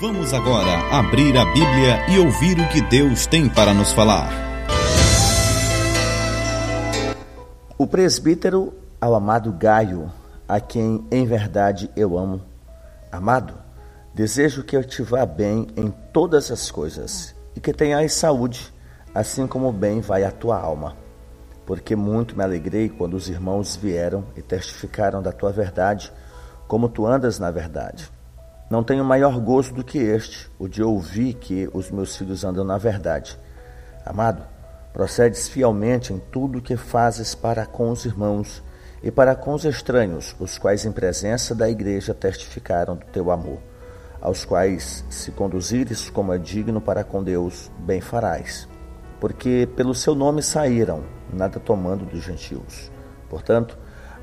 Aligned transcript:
Vamos 0.00 0.34
agora 0.34 0.76
abrir 0.90 1.36
a 1.36 1.44
Bíblia 1.44 2.10
e 2.10 2.18
ouvir 2.18 2.58
o 2.58 2.68
que 2.68 2.82
Deus 2.82 3.26
tem 3.26 3.48
para 3.48 3.72
nos 3.72 3.92
falar. 3.92 4.28
O 7.78 7.86
presbítero 7.86 8.74
ao 9.00 9.14
amado 9.14 9.52
Gaio, 9.52 10.10
a 10.48 10.58
quem 10.58 11.06
em 11.12 11.24
verdade 11.24 11.88
eu 11.94 12.18
amo. 12.18 12.42
Amado, 13.10 13.54
desejo 14.12 14.64
que 14.64 14.76
eu 14.76 14.82
te 14.82 15.00
vá 15.00 15.24
bem 15.24 15.68
em 15.76 15.94
todas 16.12 16.50
as 16.50 16.72
coisas 16.72 17.32
e 17.54 17.60
que 17.60 17.72
tenhas 17.72 18.14
saúde, 18.14 18.74
assim 19.14 19.46
como 19.46 19.72
bem 19.72 20.00
vai 20.00 20.24
a 20.24 20.32
tua 20.32 20.58
alma. 20.58 20.96
Porque 21.64 21.94
muito 21.94 22.36
me 22.36 22.42
alegrei 22.42 22.88
quando 22.88 23.14
os 23.14 23.28
irmãos 23.28 23.76
vieram 23.76 24.24
e 24.36 24.42
testificaram 24.42 25.22
da 25.22 25.30
tua 25.30 25.52
verdade, 25.52 26.12
como 26.66 26.88
tu 26.88 27.06
andas 27.06 27.38
na 27.38 27.52
verdade. 27.52 28.12
Não 28.70 28.82
tenho 28.82 29.04
maior 29.04 29.38
gozo 29.38 29.74
do 29.74 29.84
que 29.84 29.98
este, 29.98 30.50
o 30.58 30.66
de 30.66 30.82
ouvir 30.82 31.34
que 31.34 31.68
os 31.72 31.90
meus 31.90 32.16
filhos 32.16 32.44
andam 32.44 32.64
na 32.64 32.78
verdade. 32.78 33.38
Amado, 34.06 34.42
procedes 34.92 35.48
fielmente 35.48 36.12
em 36.12 36.18
tudo 36.18 36.58
o 36.58 36.62
que 36.62 36.76
fazes 36.76 37.34
para 37.34 37.66
com 37.66 37.90
os 37.90 38.04
irmãos 38.04 38.62
e 39.02 39.10
para 39.10 39.34
com 39.34 39.52
os 39.52 39.66
estranhos, 39.66 40.34
os 40.40 40.56
quais 40.56 40.86
em 40.86 40.92
presença 40.92 41.54
da 41.54 41.68
igreja 41.68 42.14
testificaram 42.14 42.96
do 42.96 43.04
teu 43.06 43.30
amor, 43.30 43.58
aos 44.18 44.46
quais, 44.46 45.04
se 45.10 45.30
conduzires 45.30 46.08
como 46.08 46.32
é 46.32 46.38
digno 46.38 46.80
para 46.80 47.04
com 47.04 47.22
Deus, 47.22 47.70
bem 47.80 48.00
farás. 48.00 48.66
Porque 49.20 49.68
pelo 49.76 49.94
seu 49.94 50.14
nome 50.14 50.42
saíram, 50.42 51.04
nada 51.30 51.60
tomando 51.60 52.06
dos 52.06 52.24
gentios. 52.24 52.90
Portanto, 53.28 53.78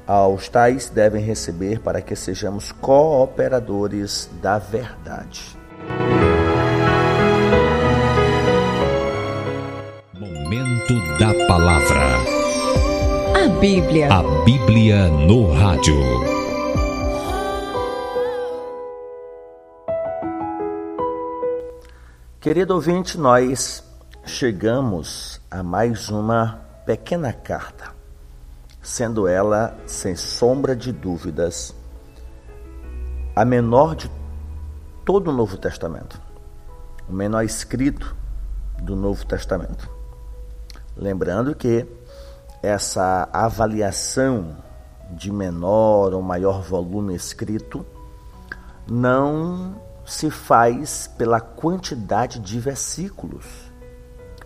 aos 0.07 0.49
tais 0.49 0.89
devem 0.89 1.23
receber 1.23 1.79
para 1.79 2.01
que 2.01 2.15
sejamos 2.15 2.71
cooperadores 2.71 4.29
da 4.41 4.57
verdade. 4.57 5.57
Momento 10.13 10.93
da 11.19 11.47
palavra. 11.47 12.01
A 13.43 13.47
Bíblia. 13.59 14.13
A 14.13 14.43
Bíblia 14.43 15.07
no 15.07 15.53
rádio. 15.53 15.95
Querido 22.39 22.73
ouvinte, 22.73 23.17
nós 23.17 23.83
chegamos 24.25 25.39
a 25.49 25.61
mais 25.61 26.09
uma 26.09 26.59
pequena 26.85 27.31
carta 27.31 28.00
sendo 28.81 29.27
ela, 29.27 29.77
sem 29.85 30.15
sombra 30.15 30.75
de 30.75 30.91
dúvidas, 30.91 31.75
a 33.35 33.45
menor 33.45 33.95
de 33.95 34.09
todo 35.05 35.29
o 35.29 35.33
Novo 35.33 35.57
Testamento, 35.57 36.19
o 37.07 37.13
menor 37.13 37.43
escrito 37.43 38.15
do 38.81 38.95
Novo 38.95 39.25
Testamento. 39.25 39.89
Lembrando 40.97 41.55
que 41.55 41.85
essa 42.63 43.29
avaliação 43.31 44.57
de 45.11 45.31
menor 45.31 46.13
ou 46.13 46.21
maior 46.21 46.61
volume 46.61 47.15
escrito 47.15 47.85
não 48.89 49.75
se 50.05 50.29
faz 50.29 51.07
pela 51.17 51.39
quantidade 51.39 52.39
de 52.39 52.59
versículos 52.59 53.45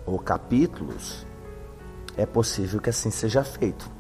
ou 0.06 0.20
capítulos. 0.20 1.26
É 2.18 2.26
possível 2.26 2.80
que 2.80 2.90
assim 2.90 3.10
seja 3.10 3.44
feito 3.44 3.95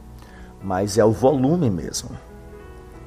mas 0.66 0.98
é 0.98 1.06
o 1.06 1.12
volume 1.12 1.70
mesmo. 1.70 2.10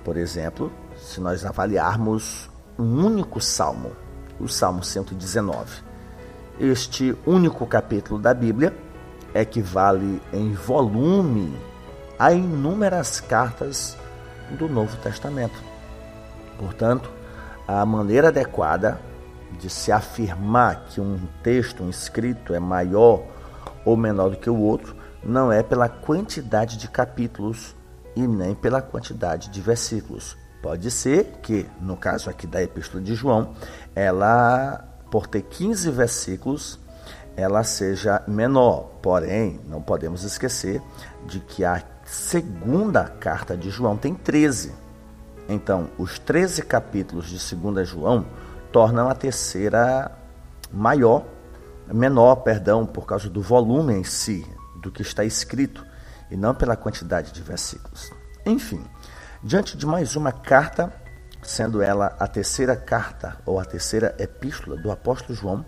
Por 0.04 0.16
exemplo, 0.16 0.72
se 0.96 1.20
nós 1.20 1.44
avaliarmos 1.44 2.48
um 2.78 3.04
único 3.04 3.40
salmo, 3.40 3.90
o 4.38 4.46
Salmo 4.46 4.84
119, 4.84 5.82
este 6.60 7.16
único 7.26 7.66
capítulo 7.66 8.20
da 8.20 8.32
Bíblia 8.32 8.72
equivale 9.34 10.22
em 10.32 10.52
volume 10.52 11.58
a 12.16 12.32
inúmeras 12.32 13.20
cartas 13.20 13.96
do 14.50 14.68
Novo 14.68 14.96
Testamento. 14.98 15.60
Portanto, 16.58 17.10
a 17.66 17.84
maneira 17.84 18.28
adequada 18.28 19.00
de 19.58 19.68
se 19.68 19.90
afirmar 19.90 20.84
que 20.90 21.00
um 21.00 21.18
texto, 21.42 21.82
um 21.82 21.90
escrito 21.90 22.54
é 22.54 22.60
maior 22.60 23.24
ou 23.84 23.96
menor 23.96 24.30
do 24.30 24.36
que 24.36 24.48
o 24.48 24.60
outro 24.60 24.97
não 25.22 25.52
é 25.52 25.62
pela 25.62 25.88
quantidade 25.88 26.76
de 26.76 26.88
capítulos 26.88 27.74
e 28.14 28.26
nem 28.26 28.54
pela 28.54 28.82
quantidade 28.82 29.48
de 29.48 29.60
versículos. 29.60 30.36
Pode 30.62 30.90
ser 30.90 31.38
que, 31.42 31.66
no 31.80 31.96
caso 31.96 32.28
aqui 32.28 32.46
da 32.46 32.62
Epístola 32.62 33.02
de 33.02 33.14
João, 33.14 33.54
ela, 33.94 34.84
por 35.10 35.26
ter 35.26 35.42
15 35.42 35.90
versículos, 35.90 36.80
ela 37.36 37.62
seja 37.62 38.22
menor. 38.26 38.90
Porém, 39.00 39.60
não 39.68 39.80
podemos 39.80 40.24
esquecer 40.24 40.82
de 41.26 41.38
que 41.38 41.64
a 41.64 41.82
segunda 42.04 43.04
carta 43.04 43.56
de 43.56 43.70
João 43.70 43.96
tem 43.96 44.14
13. 44.14 44.72
Então, 45.48 45.88
os 45.96 46.18
13 46.18 46.62
capítulos 46.62 47.26
de 47.26 47.54
2 47.54 47.88
João 47.88 48.26
tornam 48.72 49.08
a 49.08 49.14
terceira 49.14 50.10
maior, 50.72 51.24
menor, 51.86 52.36
perdão, 52.36 52.84
por 52.84 53.06
causa 53.06 53.30
do 53.30 53.40
volume 53.40 53.94
em 53.94 54.04
si 54.04 54.44
do 54.80 54.90
que 54.90 55.02
está 55.02 55.24
escrito 55.24 55.84
e 56.30 56.36
não 56.36 56.54
pela 56.54 56.76
quantidade 56.76 57.32
de 57.32 57.42
versículos. 57.42 58.10
Enfim, 58.44 58.84
diante 59.42 59.76
de 59.76 59.86
mais 59.86 60.16
uma 60.16 60.32
carta, 60.32 60.92
sendo 61.42 61.82
ela 61.82 62.16
a 62.18 62.26
terceira 62.26 62.76
carta 62.76 63.38
ou 63.44 63.58
a 63.58 63.64
terceira 63.64 64.14
epístola 64.18 64.76
do 64.76 64.90
apóstolo 64.90 65.34
João, 65.34 65.64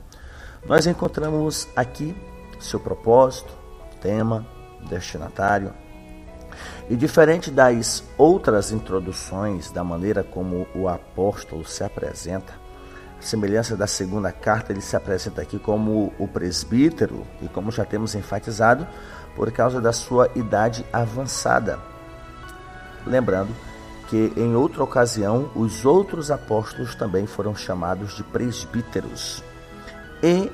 nós 0.67 0.87
encontramos 0.87 1.69
aqui 1.75 2.15
seu 2.59 2.79
propósito, 2.79 3.53
tema, 4.01 4.47
destinatário. 4.89 5.73
E 6.89 6.97
diferente 6.97 7.51
das 7.51 8.03
outras 8.19 8.71
introduções, 8.71 9.71
da 9.71 9.83
maneira 9.85 10.23
como 10.23 10.67
o 10.75 10.89
apóstolo 10.89 11.65
se 11.65 11.83
apresenta, 11.83 12.53
semelhança 13.21 13.77
da 13.77 13.87
segunda 13.87 14.33
carta, 14.33 14.73
ele 14.73 14.81
se 14.81 14.97
apresenta 14.97 15.43
aqui 15.43 15.59
como 15.59 16.13
o 16.19 16.27
presbítero, 16.27 17.27
e 17.43 17.49
como 17.49 17.71
já 17.71 17.85
temos 17.85 18.15
enfatizado, 18.15 18.87
por 19.37 19.51
causa 19.53 19.81
da 19.81 19.93
sua 19.93 20.31
idade 20.35 20.85
avançada. 20.93 21.79
Lembrando 23.07 23.55
que 24.09 24.33
em 24.37 24.57
outra 24.57 24.83
ocasião 24.83 25.51
os 25.55 25.85
outros 25.85 26.31
apóstolos 26.31 26.95
também 26.95 27.27
foram 27.27 27.55
chamados 27.55 28.17
de 28.17 28.25
presbíteros. 28.25 29.43
E 30.23 30.51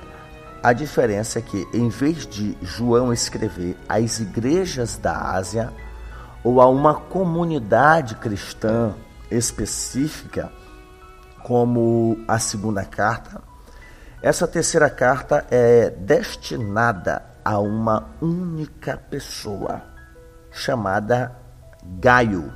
a 0.63 0.73
diferença 0.73 1.39
é 1.39 1.43
que, 1.43 1.67
em 1.73 1.89
vez 1.89 2.27
de 2.27 2.57
João 2.61 3.13
escrever 3.13 3.77
às 3.89 4.21
igrejas 4.21 4.97
da 4.97 5.33
Ásia 5.33 5.73
ou 6.45 6.61
a 6.61 6.69
uma 6.69 6.95
comunidade 6.95 8.15
cristã 8.17 8.95
específica, 9.31 10.53
como 11.47 12.25
a 12.27 12.41
segunda 12.41 12.85
carta. 12.85 13.41
Essa 14.21 14.49
terceira 14.49 14.91
carta 14.91 15.47
é 15.49 15.91
destinada 15.91 17.23
a 17.45 17.61
uma 17.61 18.09
única 18.21 18.97
pessoa, 18.97 19.81
chamada 20.51 21.37
Gaio. 22.01 22.53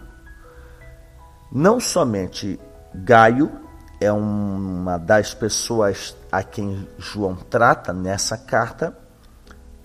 Não 1.52 1.78
somente 1.78 2.58
Gaio 2.92 3.52
é 4.00 4.10
uma 4.10 4.98
das 4.98 5.34
pessoas 5.34 6.16
a 6.32 6.42
quem 6.42 6.88
João 6.98 7.36
trata 7.36 7.92
nessa 7.92 8.36
carta, 8.36 8.98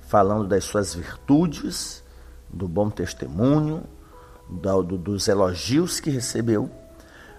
falando 0.08 0.48
das 0.48 0.64
suas 0.64 0.96
virtudes, 0.96 2.04
do 2.50 2.68
bom 2.68 2.90
testemunho, 2.90 3.84
dos 4.50 5.28
elogios 5.28 6.00
que 6.00 6.10
recebeu, 6.10 6.72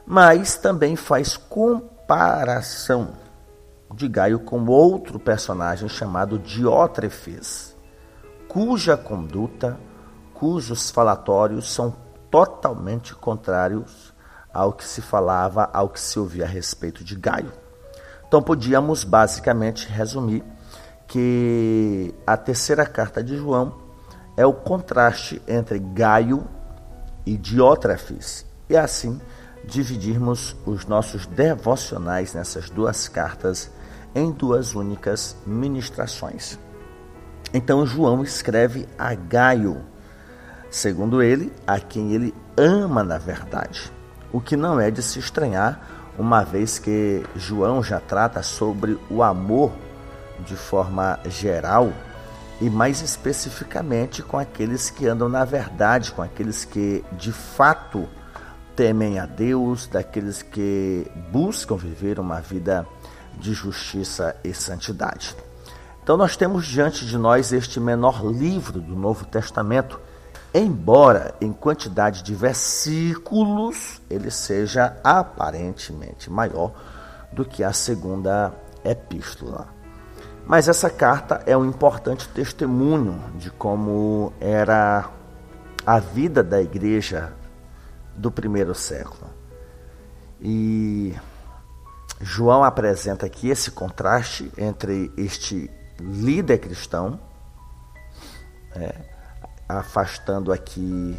mas 0.06 0.56
também 0.56 0.94
faz 0.94 1.36
comparação 1.36 3.08
de 3.94 4.08
Gaio 4.08 4.38
com 4.38 4.64
outro 4.66 5.18
personagem 5.18 5.88
chamado 5.88 6.38
Diótrefes, 6.38 7.74
cuja 8.46 8.96
conduta, 8.96 9.78
cujos 10.32 10.90
falatórios 10.90 11.72
são 11.72 11.94
totalmente 12.30 13.14
contrários 13.14 14.14
ao 14.52 14.72
que 14.72 14.84
se 14.84 15.02
falava, 15.02 15.68
ao 15.72 15.88
que 15.88 16.00
se 16.00 16.18
ouvia 16.18 16.44
a 16.44 16.48
respeito 16.48 17.02
de 17.02 17.16
Gaio. 17.16 17.52
Então 18.26 18.42
podíamos 18.42 19.04
basicamente 19.04 19.88
resumir 19.88 20.44
que 21.06 22.14
a 22.26 22.36
terceira 22.36 22.84
carta 22.84 23.22
de 23.22 23.36
João 23.36 23.74
é 24.36 24.44
o 24.44 24.52
contraste 24.52 25.40
entre 25.46 25.78
Gaio 25.78 26.46
e 27.24 27.36
Diótrefes. 27.36 28.44
E 28.68 28.76
assim, 28.76 29.20
dividirmos 29.66 30.56
os 30.64 30.86
nossos 30.86 31.26
devocionais 31.26 32.32
nessas 32.34 32.70
duas 32.70 33.08
cartas 33.08 33.70
em 34.14 34.30
duas 34.30 34.74
únicas 34.74 35.36
ministrações. 35.46 36.58
Então 37.52 37.86
João 37.86 38.22
escreve 38.22 38.88
a 38.98 39.14
Gaio, 39.14 39.82
segundo 40.70 41.22
ele, 41.22 41.52
a 41.66 41.78
quem 41.78 42.12
ele 42.12 42.34
ama 42.56 43.02
na 43.04 43.18
verdade, 43.18 43.92
o 44.32 44.40
que 44.40 44.56
não 44.56 44.80
é 44.80 44.90
de 44.90 45.02
se 45.02 45.18
estranhar, 45.18 45.80
uma 46.18 46.42
vez 46.42 46.78
que 46.78 47.24
João 47.36 47.82
já 47.82 48.00
trata 48.00 48.42
sobre 48.42 48.98
o 49.10 49.22
amor 49.22 49.72
de 50.40 50.56
forma 50.56 51.18
geral 51.26 51.92
e 52.60 52.70
mais 52.70 53.02
especificamente 53.02 54.22
com 54.22 54.38
aqueles 54.38 54.88
que 54.88 55.06
andam 55.06 55.28
na 55.28 55.44
verdade, 55.44 56.12
com 56.12 56.22
aqueles 56.22 56.64
que 56.64 57.04
de 57.12 57.32
fato 57.32 58.08
temem 58.76 59.18
a 59.18 59.24
Deus, 59.24 59.86
daqueles 59.86 60.42
que 60.42 61.10
buscam 61.32 61.76
viver 61.76 62.20
uma 62.20 62.40
vida 62.40 62.86
de 63.38 63.54
justiça 63.54 64.36
e 64.44 64.52
santidade. 64.52 65.34
Então 66.02 66.16
nós 66.16 66.36
temos 66.36 66.66
diante 66.66 67.06
de 67.06 67.16
nós 67.16 67.52
este 67.52 67.80
menor 67.80 68.24
livro 68.24 68.80
do 68.80 68.94
Novo 68.94 69.24
Testamento, 69.24 69.98
embora 70.54 71.34
em 71.40 71.52
quantidade 71.52 72.22
de 72.22 72.34
versículos 72.34 74.00
ele 74.08 74.30
seja 74.30 74.96
aparentemente 75.02 76.30
maior 76.30 76.72
do 77.32 77.44
que 77.44 77.64
a 77.64 77.72
segunda 77.72 78.52
epístola. 78.84 79.68
Mas 80.46 80.68
essa 80.68 80.88
carta 80.88 81.42
é 81.44 81.56
um 81.56 81.64
importante 81.64 82.28
testemunho 82.28 83.18
de 83.36 83.50
como 83.50 84.32
era 84.38 85.10
a 85.84 85.98
vida 85.98 86.42
da 86.42 86.62
igreja 86.62 87.32
do 88.16 88.30
primeiro 88.30 88.74
século. 88.74 89.30
E 90.40 91.14
João 92.20 92.64
apresenta 92.64 93.26
aqui 93.26 93.48
esse 93.48 93.70
contraste 93.70 94.50
entre 94.56 95.12
este 95.16 95.70
líder 96.00 96.58
cristão, 96.58 97.18
é, 98.74 98.94
afastando 99.68 100.52
aqui 100.52 101.18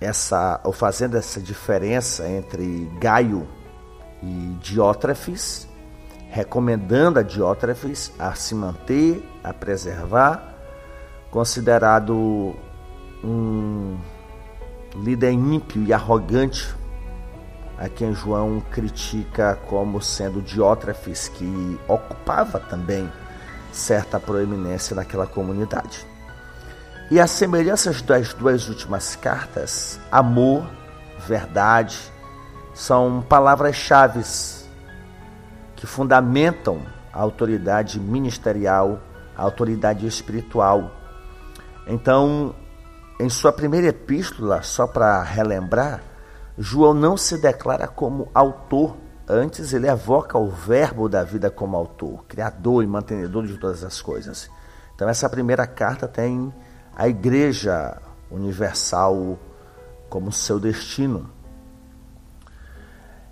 essa, 0.00 0.60
ou 0.64 0.72
fazendo 0.72 1.16
essa 1.16 1.40
diferença 1.40 2.26
entre 2.28 2.90
Gaio 2.98 3.46
e 4.22 4.56
Diótrefes, 4.60 5.68
recomendando 6.30 7.18
a 7.18 7.22
Diótrefes 7.22 8.12
a 8.18 8.34
se 8.34 8.54
manter, 8.54 9.22
a 9.44 9.52
preservar, 9.52 10.54
considerado 11.30 12.56
um 13.22 13.98
líder 14.94 15.32
ímpio 15.32 15.82
e 15.84 15.92
arrogante, 15.92 16.74
a 17.78 17.88
quem 17.88 18.14
João 18.14 18.60
critica 18.70 19.58
como 19.66 20.02
sendo 20.02 20.42
Diótrefes, 20.42 21.28
que 21.28 21.78
ocupava 21.88 22.58
também 22.58 23.10
certa 23.72 24.20
proeminência 24.20 24.94
naquela 24.94 25.26
comunidade. 25.26 26.06
E 27.10 27.18
as 27.18 27.30
semelhanças 27.30 28.02
das 28.02 28.34
duas 28.34 28.68
últimas 28.68 29.16
cartas, 29.16 29.98
amor, 30.12 30.64
verdade, 31.26 31.98
são 32.74 33.24
palavras-chave 33.28 34.20
que 35.74 35.86
fundamentam 35.86 36.82
a 37.12 37.20
autoridade 37.20 37.98
ministerial, 37.98 39.00
a 39.36 39.42
autoridade 39.42 40.06
espiritual. 40.06 40.90
Então, 41.86 42.54
em 43.20 43.28
sua 43.28 43.52
primeira 43.52 43.88
epístola, 43.88 44.62
só 44.62 44.86
para 44.86 45.22
relembrar, 45.22 46.02
João 46.56 46.94
não 46.94 47.18
se 47.18 47.36
declara 47.36 47.86
como 47.86 48.30
autor, 48.32 48.96
antes 49.28 49.74
ele 49.74 49.86
evoca 49.86 50.38
o 50.38 50.48
verbo 50.48 51.06
da 51.06 51.22
vida 51.22 51.50
como 51.50 51.76
autor, 51.76 52.24
criador 52.26 52.82
e 52.82 52.86
mantenedor 52.86 53.46
de 53.46 53.58
todas 53.58 53.84
as 53.84 54.00
coisas. 54.00 54.50
Então, 54.94 55.06
essa 55.06 55.28
primeira 55.28 55.66
carta 55.66 56.08
tem 56.08 56.52
a 56.96 57.08
Igreja 57.08 58.00
Universal 58.30 59.38
como 60.08 60.32
seu 60.32 60.58
destino. 60.58 61.30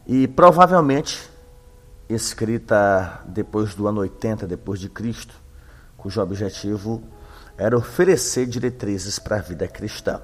E 0.07 0.29
provavelmente 0.29 1.31
escrita 2.09 3.23
depois 3.27 3.75
do 3.75 3.87
ano 3.87 4.01
80 4.01 4.47
depois 4.47 4.81
de 4.81 4.89
Cristo, 4.89 5.35
cujo 5.97 6.21
objetivo 6.21 7.03
era 7.59 7.77
oferecer 7.77 8.47
diretrizes 8.47 9.19
para 9.19 9.37
a 9.37 9.41
vida 9.41 9.67
cristã. 9.67 10.23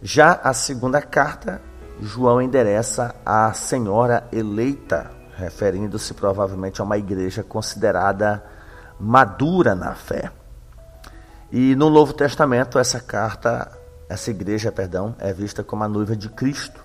Já 0.00 0.32
a 0.42 0.54
segunda 0.54 1.02
carta, 1.02 1.60
João 2.00 2.40
endereça 2.40 3.14
à 3.24 3.52
senhora 3.52 4.26
eleita, 4.32 5.10
referindo-se 5.36 6.14
provavelmente 6.14 6.80
a 6.80 6.84
uma 6.84 6.96
igreja 6.96 7.42
considerada 7.42 8.42
madura 8.98 9.74
na 9.74 9.94
fé. 9.94 10.32
E 11.52 11.76
no 11.76 11.90
Novo 11.90 12.14
Testamento, 12.14 12.78
essa 12.78 12.98
carta, 12.98 13.70
essa 14.08 14.30
igreja, 14.30 14.72
perdão, 14.72 15.14
é 15.18 15.32
vista 15.32 15.62
como 15.62 15.84
a 15.84 15.88
noiva 15.88 16.16
de 16.16 16.28
Cristo. 16.30 16.82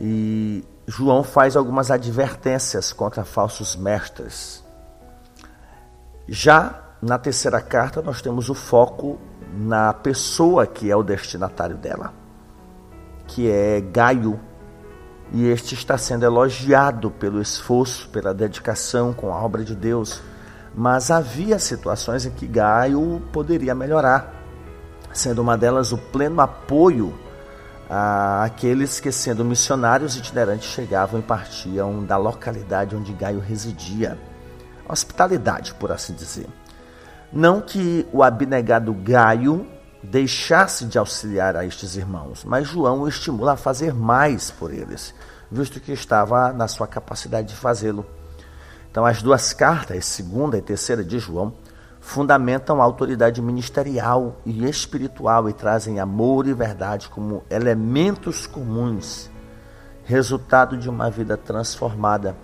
E 0.00 0.64
João 0.86 1.22
faz 1.22 1.56
algumas 1.56 1.90
advertências 1.90 2.92
contra 2.92 3.24
falsos 3.24 3.74
mestres. 3.74 4.64
Já 6.28 6.85
na 7.00 7.18
terceira 7.18 7.60
carta, 7.60 8.00
nós 8.00 8.22
temos 8.22 8.48
o 8.48 8.54
foco 8.54 9.18
na 9.52 9.92
pessoa 9.92 10.66
que 10.66 10.90
é 10.90 10.96
o 10.96 11.02
destinatário 11.02 11.76
dela, 11.76 12.12
que 13.26 13.50
é 13.50 13.80
Gaio. 13.80 14.40
E 15.32 15.46
este 15.48 15.74
está 15.74 15.98
sendo 15.98 16.24
elogiado 16.24 17.10
pelo 17.10 17.40
esforço, 17.40 18.08
pela 18.10 18.32
dedicação 18.32 19.12
com 19.12 19.32
a 19.32 19.36
obra 19.36 19.64
de 19.64 19.74
Deus. 19.74 20.22
Mas 20.74 21.10
havia 21.10 21.58
situações 21.58 22.24
em 22.24 22.30
que 22.30 22.46
Gaio 22.46 23.22
poderia 23.32 23.74
melhorar, 23.74 24.32
sendo 25.12 25.42
uma 25.42 25.56
delas 25.56 25.92
o 25.92 25.98
pleno 25.98 26.40
apoio 26.40 27.12
àqueles 27.88 29.00
que, 29.00 29.10
sendo 29.10 29.44
missionários 29.44 30.16
itinerantes, 30.16 30.68
chegavam 30.68 31.20
e 31.20 31.22
partiam 31.22 32.04
da 32.04 32.16
localidade 32.16 32.94
onde 32.94 33.12
Gaio 33.12 33.40
residia. 33.40 34.18
Hospitalidade, 34.88 35.74
por 35.74 35.90
assim 35.90 36.14
dizer. 36.14 36.46
Não 37.32 37.60
que 37.60 38.06
o 38.12 38.22
abnegado 38.22 38.92
Gaio 38.94 39.66
deixasse 40.02 40.86
de 40.86 40.98
auxiliar 40.98 41.56
a 41.56 41.64
estes 41.64 41.96
irmãos, 41.96 42.44
mas 42.44 42.68
João 42.68 43.02
o 43.02 43.08
estimula 43.08 43.52
a 43.52 43.56
fazer 43.56 43.92
mais 43.92 44.50
por 44.50 44.72
eles, 44.72 45.14
visto 45.50 45.80
que 45.80 45.92
estava 45.92 46.52
na 46.52 46.68
sua 46.68 46.86
capacidade 46.86 47.48
de 47.48 47.54
fazê-lo. 47.56 48.06
Então, 48.90 49.04
as 49.04 49.20
duas 49.22 49.52
cartas, 49.52 50.06
segunda 50.06 50.56
e 50.56 50.62
terceira 50.62 51.04
de 51.04 51.18
João, 51.18 51.52
fundamentam 52.00 52.80
a 52.80 52.84
autoridade 52.84 53.42
ministerial 53.42 54.36
e 54.46 54.64
espiritual 54.64 55.48
e 55.50 55.52
trazem 55.52 55.98
amor 55.98 56.46
e 56.46 56.54
verdade 56.54 57.08
como 57.08 57.42
elementos 57.50 58.46
comuns, 58.46 59.28
resultado 60.04 60.78
de 60.78 60.88
uma 60.88 61.10
vida 61.10 61.36
transformada, 61.36 62.36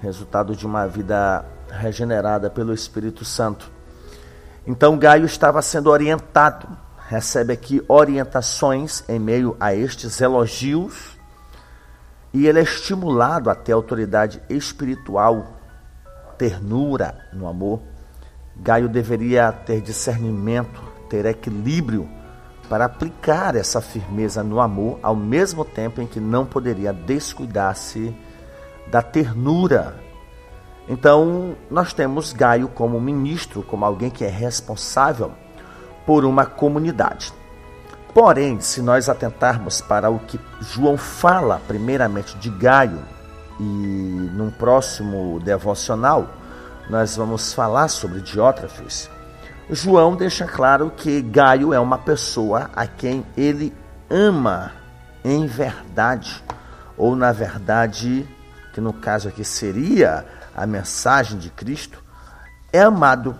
resultado 0.00 0.54
de 0.54 0.64
uma 0.64 0.86
vida 0.86 1.44
regenerada 1.68 2.48
pelo 2.48 2.72
Espírito 2.72 3.24
Santo. 3.24 3.70
Então 4.66 4.98
Gaio 4.98 5.24
estava 5.24 5.62
sendo 5.62 5.90
orientado, 5.90 6.68
recebe 7.08 7.52
aqui 7.52 7.82
orientações 7.88 9.02
em 9.08 9.18
meio 9.18 9.56
a 9.58 9.74
estes 9.74 10.20
elogios, 10.20 11.18
e 12.32 12.46
ele 12.46 12.60
é 12.60 12.62
estimulado 12.62 13.50
até 13.50 13.72
autoridade 13.72 14.40
espiritual, 14.48 15.46
ternura 16.38 17.26
no 17.32 17.48
amor. 17.48 17.80
Gaio 18.56 18.88
deveria 18.88 19.50
ter 19.50 19.80
discernimento, 19.80 20.82
ter 21.08 21.24
equilíbrio 21.24 22.08
para 22.68 22.84
aplicar 22.84 23.56
essa 23.56 23.80
firmeza 23.80 24.44
no 24.44 24.60
amor, 24.60 25.00
ao 25.02 25.16
mesmo 25.16 25.64
tempo 25.64 26.00
em 26.00 26.06
que 26.06 26.20
não 26.20 26.46
poderia 26.46 26.92
descuidar-se 26.92 28.14
da 28.88 29.02
ternura 29.02 29.96
então, 30.88 31.56
nós 31.70 31.92
temos 31.92 32.32
Gaio 32.32 32.68
como 32.68 33.00
ministro, 33.00 33.62
como 33.62 33.84
alguém 33.84 34.10
que 34.10 34.24
é 34.24 34.28
responsável 34.28 35.32
por 36.04 36.24
uma 36.24 36.44
comunidade. 36.44 37.32
Porém, 38.12 38.60
se 38.60 38.82
nós 38.82 39.08
atentarmos 39.08 39.80
para 39.80 40.10
o 40.10 40.18
que 40.18 40.40
João 40.60 40.96
fala, 40.96 41.60
primeiramente 41.68 42.36
de 42.38 42.50
Gaio, 42.50 42.98
e 43.60 43.62
num 43.62 44.50
próximo 44.50 45.38
devocional, 45.40 46.28
nós 46.88 47.16
vamos 47.16 47.52
falar 47.52 47.86
sobre 47.88 48.20
Diótrefes. 48.20 49.08
João 49.70 50.16
deixa 50.16 50.44
claro 50.44 50.90
que 50.90 51.22
Gaio 51.22 51.72
é 51.72 51.78
uma 51.78 51.98
pessoa 51.98 52.68
a 52.74 52.86
quem 52.88 53.24
ele 53.36 53.72
ama 54.10 54.72
em 55.22 55.46
verdade, 55.46 56.42
ou 56.96 57.14
na 57.14 57.30
verdade, 57.30 58.28
que 58.72 58.80
no 58.80 58.92
caso 58.92 59.28
aqui 59.28 59.44
seria 59.44 60.24
a 60.54 60.66
mensagem 60.66 61.38
de 61.38 61.50
Cristo, 61.50 62.02
é 62.72 62.80
amado. 62.80 63.36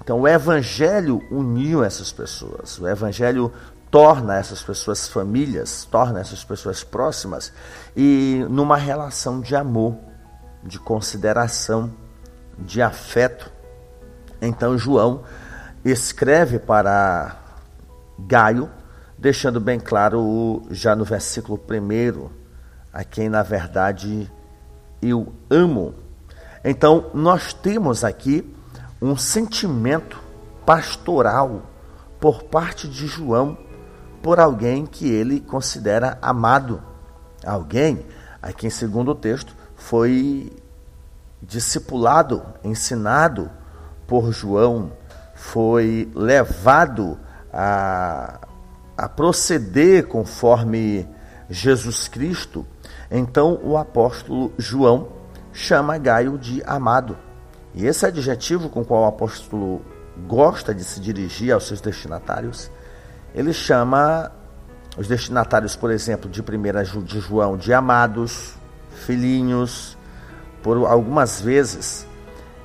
Então 0.00 0.20
o 0.20 0.28
Evangelho 0.28 1.22
uniu 1.30 1.82
essas 1.82 2.12
pessoas, 2.12 2.78
o 2.78 2.86
Evangelho 2.86 3.52
torna 3.90 4.36
essas 4.36 4.62
pessoas 4.62 5.08
famílias, 5.08 5.84
torna 5.90 6.20
essas 6.20 6.44
pessoas 6.44 6.84
próximas 6.84 7.52
e 7.96 8.44
numa 8.50 8.76
relação 8.76 9.40
de 9.40 9.56
amor, 9.56 9.96
de 10.62 10.78
consideração, 10.78 11.90
de 12.58 12.82
afeto. 12.82 13.50
Então 14.40 14.76
João 14.76 15.22
escreve 15.84 16.58
para 16.58 17.36
Gaio, 18.18 18.68
deixando 19.16 19.60
bem 19.60 19.78
claro 19.78 20.62
já 20.70 20.94
no 20.94 21.04
versículo 21.04 21.58
1 21.58 22.28
a 22.92 23.04
quem 23.04 23.28
na 23.28 23.42
verdade 23.42 24.30
eu 25.02 25.32
amo. 25.50 25.94
Então, 26.68 27.12
nós 27.14 27.52
temos 27.52 28.02
aqui 28.02 28.44
um 29.00 29.16
sentimento 29.16 30.20
pastoral 30.66 31.62
por 32.18 32.42
parte 32.42 32.88
de 32.88 33.06
João 33.06 33.56
por 34.20 34.40
alguém 34.40 34.84
que 34.84 35.08
ele 35.08 35.38
considera 35.38 36.18
amado. 36.20 36.82
Alguém 37.46 38.04
a 38.42 38.52
quem, 38.52 38.68
segundo 38.68 39.12
o 39.12 39.14
texto, 39.14 39.54
foi 39.76 40.52
discipulado, 41.40 42.42
ensinado 42.64 43.48
por 44.04 44.32
João, 44.32 44.90
foi 45.36 46.10
levado 46.16 47.16
a, 47.52 48.40
a 48.98 49.08
proceder 49.08 50.08
conforme 50.08 51.08
Jesus 51.48 52.08
Cristo. 52.08 52.66
Então, 53.08 53.60
o 53.62 53.76
apóstolo 53.76 54.52
João 54.58 55.14
chama 55.56 55.96
Gaio 55.96 56.36
de 56.38 56.62
amado. 56.64 57.16
E 57.74 57.86
esse 57.86 58.04
adjetivo 58.04 58.68
com 58.68 58.82
o 58.82 58.84
qual 58.84 59.02
o 59.02 59.06
apóstolo 59.06 59.82
gosta 60.26 60.74
de 60.74 60.84
se 60.84 61.00
dirigir 61.00 61.52
aos 61.52 61.66
seus 61.66 61.80
destinatários, 61.80 62.70
ele 63.34 63.52
chama 63.52 64.30
os 64.96 65.08
destinatários, 65.08 65.74
por 65.74 65.90
exemplo, 65.90 66.30
de 66.30 66.40
1 66.40 67.02
de 67.02 67.20
João 67.20 67.56
de 67.56 67.72
amados, 67.72 68.54
filhinhos, 69.04 69.96
por 70.62 70.86
algumas 70.86 71.40
vezes. 71.40 72.06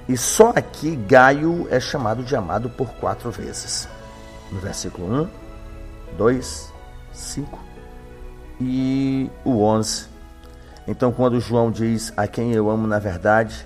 E 0.07 0.17
só 0.17 0.51
aqui 0.55 0.95
Gaio 0.95 1.67
é 1.69 1.79
chamado 1.79 2.23
de 2.23 2.35
amado 2.35 2.69
por 2.69 2.89
quatro 2.95 3.31
vezes. 3.31 3.87
No 4.51 4.59
versículo 4.59 5.23
1, 5.23 5.29
2, 6.17 6.73
5 7.13 7.59
e 8.59 9.29
o 9.45 9.61
11. 9.63 10.10
Então, 10.91 11.09
quando 11.09 11.39
João 11.39 11.71
diz 11.71 12.11
a 12.17 12.27
quem 12.27 12.51
eu 12.51 12.69
amo 12.69 12.85
na 12.85 12.99
verdade, 12.99 13.65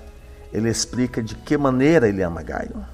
ele 0.53 0.69
explica 0.69 1.23
de 1.23 1.33
que 1.33 1.57
maneira 1.57 2.07
ele 2.07 2.21
ama 2.21 2.43
Gaio. 2.43 2.85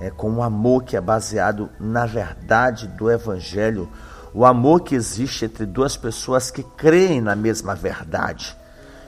É 0.00 0.08
com 0.08 0.30
o 0.30 0.36
um 0.36 0.42
amor 0.42 0.82
que 0.82 0.96
é 0.96 1.00
baseado 1.00 1.68
na 1.78 2.06
verdade 2.06 2.88
do 2.88 3.10
Evangelho, 3.10 3.86
o 4.32 4.46
amor 4.46 4.80
que 4.80 4.94
existe 4.94 5.44
entre 5.44 5.66
duas 5.66 5.94
pessoas 5.94 6.50
que 6.50 6.62
creem 6.62 7.20
na 7.20 7.36
mesma 7.36 7.74
verdade. 7.74 8.56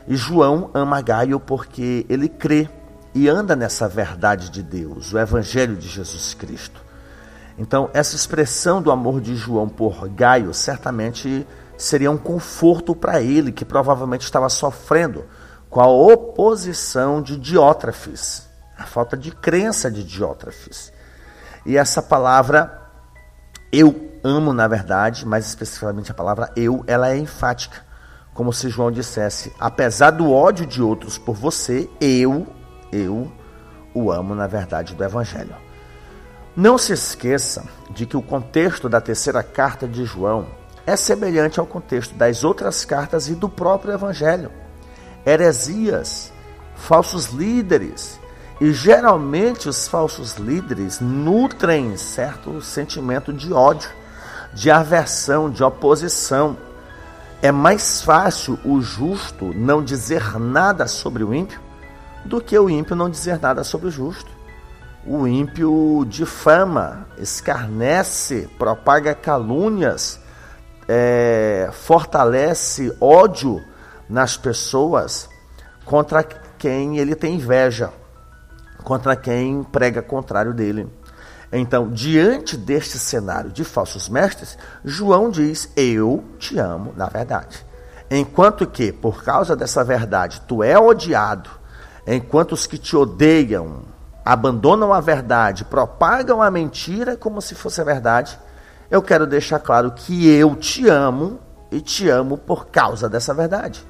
E 0.07 0.15
João 0.15 0.71
ama 0.75 1.01
Gaio 1.01 1.41
porque 1.41 2.05
ele 2.07 2.29
crê 2.29 2.69
e 3.15 3.31
anda 3.31 3.57
nessa 3.57 3.89
verdade 3.89 4.51
de 4.51 4.63
Deus, 4.63 5.15
o 5.15 5.19
Evangelho 5.19 5.77
de 5.77 5.89
Jesus 5.89 6.35
Cristo. 6.35 6.85
Então, 7.57 7.89
essa 7.95 8.15
expressão 8.15 8.83
do 8.83 8.91
amor 8.91 9.19
de 9.19 9.35
João 9.35 9.67
por 9.67 10.07
Gaio 10.11 10.53
certamente 10.53 11.47
seria 11.77 12.11
um 12.11 12.17
conforto 12.17 12.95
para 12.95 13.21
ele, 13.21 13.53
que 13.53 13.65
provavelmente 13.65 14.23
estava 14.23 14.49
sofrendo 14.49 15.25
com 15.69 15.81
a 15.81 15.87
oposição 15.87 17.21
de 17.21 17.37
Diótrafes, 17.37 18.49
a 18.79 18.85
falta 18.85 19.17
de 19.17 19.31
crença 19.31 19.91
de 19.91 20.03
Diótrafes. 20.03 20.93
E 21.65 21.77
essa 21.77 22.01
palavra 22.01 22.83
eu 23.73 24.11
amo, 24.23 24.53
na 24.53 24.67
verdade, 24.67 25.27
mais 25.27 25.47
especificamente 25.47 26.11
a 26.11 26.15
palavra 26.15 26.51
eu, 26.57 26.83
ela 26.87 27.11
é 27.11 27.19
enfática. 27.19 27.85
Como 28.33 28.53
se 28.53 28.69
João 28.69 28.91
dissesse: 28.91 29.53
apesar 29.59 30.11
do 30.11 30.33
ódio 30.33 30.67
de 30.67 30.83
outros 30.83 31.19
por 31.19 31.35
você, 31.35 31.89
eu, 32.01 32.47
eu 32.93 33.33
o 33.95 34.13
amo 34.13 34.35
na 34.35 34.47
verdade 34.47 34.95
do 34.95 35.03
Evangelho. 35.03 35.57
Não 36.55 36.79
se 36.79 36.93
esqueça 36.93 37.67
de 37.91 38.07
que 38.07 38.17
o 38.17 38.23
contexto 38.23 38.89
da 38.89 39.01
terceira 39.01 39.43
carta 39.43 39.87
de 39.89 40.05
João 40.05 40.47
é 40.87 40.97
semelhante 40.97 41.59
ao 41.59 41.67
contexto 41.67 42.15
das 42.15 42.45
outras 42.45 42.85
cartas 42.85 43.29
e 43.29 43.35
do 43.35 43.49
próprio 43.49 43.93
Evangelho 43.93 44.51
heresias, 45.27 46.33
falsos 46.77 47.27
líderes. 47.27 48.21
E 48.61 48.73
geralmente 48.73 49.69
os 49.69 49.89
falsos 49.89 50.37
líderes 50.37 51.01
nutrem 51.01 51.97
certo 51.97 52.63
sentimento 52.63 53.33
de 53.33 53.53
ódio, 53.53 53.91
de 54.55 54.71
aversão, 54.71 55.51
de 55.51 55.63
oposição. 55.63 56.57
É 57.43 57.53
mais 57.53 58.01
fácil 58.01 58.59
o 58.65 58.81
justo 58.81 59.53
não 59.55 59.85
dizer 59.85 60.39
nada 60.39 60.87
sobre 60.87 61.23
o 61.23 61.35
ímpio 61.35 61.61
do 62.25 62.41
que 62.41 62.59
o 62.59 62.71
ímpio 62.71 62.97
não 62.97 63.11
dizer 63.11 63.39
nada 63.39 63.63
sobre 63.63 63.89
o 63.89 63.91
justo. 63.91 64.31
O 65.05 65.27
ímpio 65.27 66.05
difama, 66.09 67.07
escarnece, 67.19 68.49
propaga 68.59 69.15
calúnias, 69.15 70.19
é, 70.89 71.69
fortalece 71.73 72.97
ódio 73.01 73.63
nas 74.09 74.37
pessoas 74.37 75.29
contra 75.85 76.23
quem 76.23 76.99
ele 76.99 77.15
tem 77.15 77.35
inveja, 77.35 77.93
contra 78.83 79.17
quem 79.17 79.63
prega 79.63 80.03
contrário 80.03 80.53
dele. 80.53 80.89
Então, 81.53 81.89
diante 81.89 82.57
deste 82.57 82.99
cenário 82.99 83.51
de 83.51 83.65
falsos 83.65 84.09
mestres, 84.09 84.59
João 84.85 85.31
diz: 85.31 85.71
Eu 85.77 86.25
te 86.39 86.59
amo 86.59 86.93
na 86.97 87.07
verdade. 87.07 87.65
Enquanto 88.11 88.67
que, 88.67 88.93
por 88.93 89.25
causa 89.25 89.57
dessa 89.57 89.83
verdade, 89.83 90.43
tu 90.47 90.63
é 90.63 90.79
odiado, 90.79 91.51
enquanto 92.07 92.53
os 92.53 92.67
que 92.67 92.79
te 92.79 92.97
odeiam 92.97 93.83
abandonam 94.25 94.93
a 94.93 95.01
verdade, 95.01 95.65
propagam 95.65 96.43
a 96.43 96.51
mentira 96.51 97.17
como 97.17 97.41
se 97.41 97.55
fosse 97.55 97.81
a 97.81 97.85
verdade, 97.85 98.37
eu 98.91 99.03
quero 99.03 99.27
deixar 99.27 99.59
claro 99.59 99.93
que 99.93 100.29
eu 100.29 100.55
te 100.55 100.89
amo 100.89 101.41
e 101.71 101.81
te 101.81 102.09
amo 102.09 102.39
por 102.39 102.67
causa 102.67 103.09
dessa 103.09 103.35
verdade. 103.35 103.85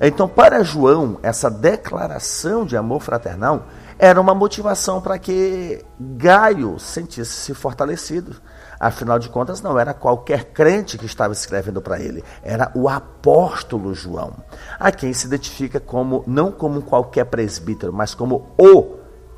Então, 0.00 0.28
para 0.28 0.62
João, 0.62 1.18
essa 1.22 1.50
declaração 1.50 2.66
de 2.66 2.76
amor 2.76 3.00
fraternal 3.00 3.66
era 3.98 4.20
uma 4.20 4.34
motivação 4.34 5.00
para 5.00 5.18
que 5.18 5.82
Gaio 5.98 6.78
sentisse-se 6.78 7.54
fortalecido. 7.54 8.36
Afinal 8.78 9.18
de 9.18 9.30
contas, 9.30 9.62
não 9.62 9.78
era 9.78 9.94
qualquer 9.94 10.52
crente 10.52 10.98
que 10.98 11.06
estava 11.06 11.32
escrevendo 11.32 11.80
para 11.80 11.98
ele, 11.98 12.22
era 12.42 12.70
o 12.74 12.90
apóstolo 12.90 13.94
João, 13.94 14.34
a 14.78 14.92
quem 14.92 15.14
se 15.14 15.26
identifica 15.26 15.80
como 15.80 16.22
não 16.26 16.52
como 16.52 16.82
qualquer 16.82 17.24
presbítero, 17.24 17.90
mas 17.90 18.14
como 18.14 18.54
o 18.58 18.96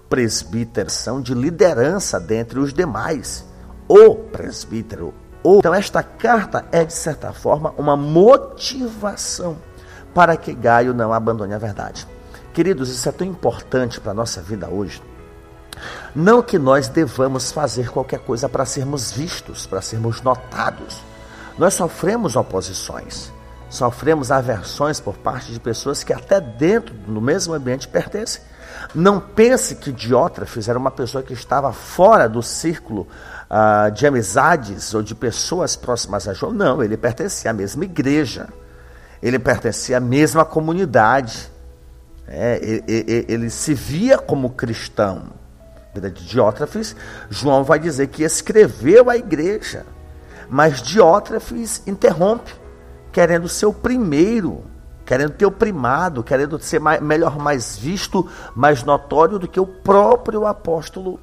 presbítero, 0.09 0.91
são 0.91 1.21
de 1.21 1.35
liderança 1.35 2.19
dentre 2.19 2.59
os 2.59 2.73
demais. 2.73 3.48
O 3.89 4.15
presbítero. 4.15 5.15
O... 5.43 5.59
Então, 5.59 5.75
esta 5.75 6.03
carta 6.03 6.67
é, 6.71 6.85
de 6.85 6.93
certa 6.93 7.33
forma, 7.33 7.73
uma 7.79 7.97
motivação 7.97 9.57
para 10.15 10.37
que 10.37 10.53
Gaio 10.53 10.93
não 10.93 11.13
abandone 11.13 11.55
a 11.55 11.59
verdade. 11.59 12.07
Queridos, 12.53 12.91
isso 12.91 13.09
é 13.09 13.13
tão 13.13 13.27
importante 13.27 14.01
para 14.01 14.13
a 14.13 14.15
nossa 14.15 14.43
vida 14.43 14.69
hoje. 14.69 15.01
Não 16.15 16.43
que 16.43 16.59
nós 16.59 16.89
devamos 16.89 17.53
fazer 17.53 17.91
qualquer 17.91 18.19
coisa 18.21 18.49
para 18.49 18.65
sermos 18.65 19.13
vistos, 19.13 19.67
para 19.67 19.81
sermos 19.81 20.21
notados. 20.23 21.01
Nós 21.57 21.75
sofremos 21.75 22.37
oposições, 22.37 23.33
sofremos 23.71 24.31
aversões 24.31 25.01
por 25.01 25.17
parte 25.17 25.53
de 25.53 25.61
pessoas 25.61 26.03
que 26.03 26.13
até 26.13 26.41
dentro 26.41 26.95
do 26.95 27.21
mesmo 27.21 27.55
ambiente 27.55 27.87
pertencem. 27.87 28.43
Não 28.95 29.21
pense 29.21 29.77
que 29.77 29.93
Diótrefes 29.93 30.69
era 30.69 30.79
uma 30.79 30.91
pessoa 30.91 31.23
que 31.23 31.33
estava 31.33 31.73
fora 31.73 32.29
do 32.29 32.43
círculo 32.43 33.07
uh, 33.51 33.91
de 33.91 34.07
amizades 34.07 34.95
ou 34.95 35.03
de 35.03 35.15
pessoas 35.15 35.77
próximas 35.77 36.29
a 36.29 36.35
João. 36.35 36.53
Não, 36.53 36.83
ele 36.83 36.97
pertencia 36.97 37.51
à 37.51 37.55
mesma 37.55 37.85
igreja 37.85 38.49
ele 39.23 39.39
pertencia 39.39 39.97
à 39.97 40.01
mesma 40.01 40.45
comunidade. 40.45 41.51
É, 42.27 42.59
ele, 42.63 42.85
ele, 42.87 43.27
ele, 43.29 43.51
se 43.51 43.75
via 43.75 44.19
como 44.19 44.51
cristão. 44.51 45.37
De 45.95 46.11
Diótrafes, 46.11 46.95
João 47.29 47.65
vai 47.65 47.77
dizer 47.77 48.07
que 48.07 48.23
escreveu 48.23 49.11
a 49.11 49.17
igreja, 49.17 49.85
mas 50.49 50.81
Diótrafes 50.81 51.83
interrompe, 51.89 52.55
querendo 53.11 53.49
ser 53.49 53.67
o 53.67 53.73
primeiro, 53.73 54.63
querendo 55.05 55.33
ter 55.33 55.47
o 55.47 55.51
primado, 55.51 56.23
querendo 56.23 56.57
ser 56.61 56.79
mais, 56.79 57.01
melhor, 57.01 57.37
mais 57.39 57.77
visto, 57.77 58.29
mais 58.55 58.85
notório 58.85 59.41
do 59.41 59.49
que 59.49 59.59
o 59.59 59.67
próprio 59.67 60.47
apóstolo 60.47 61.19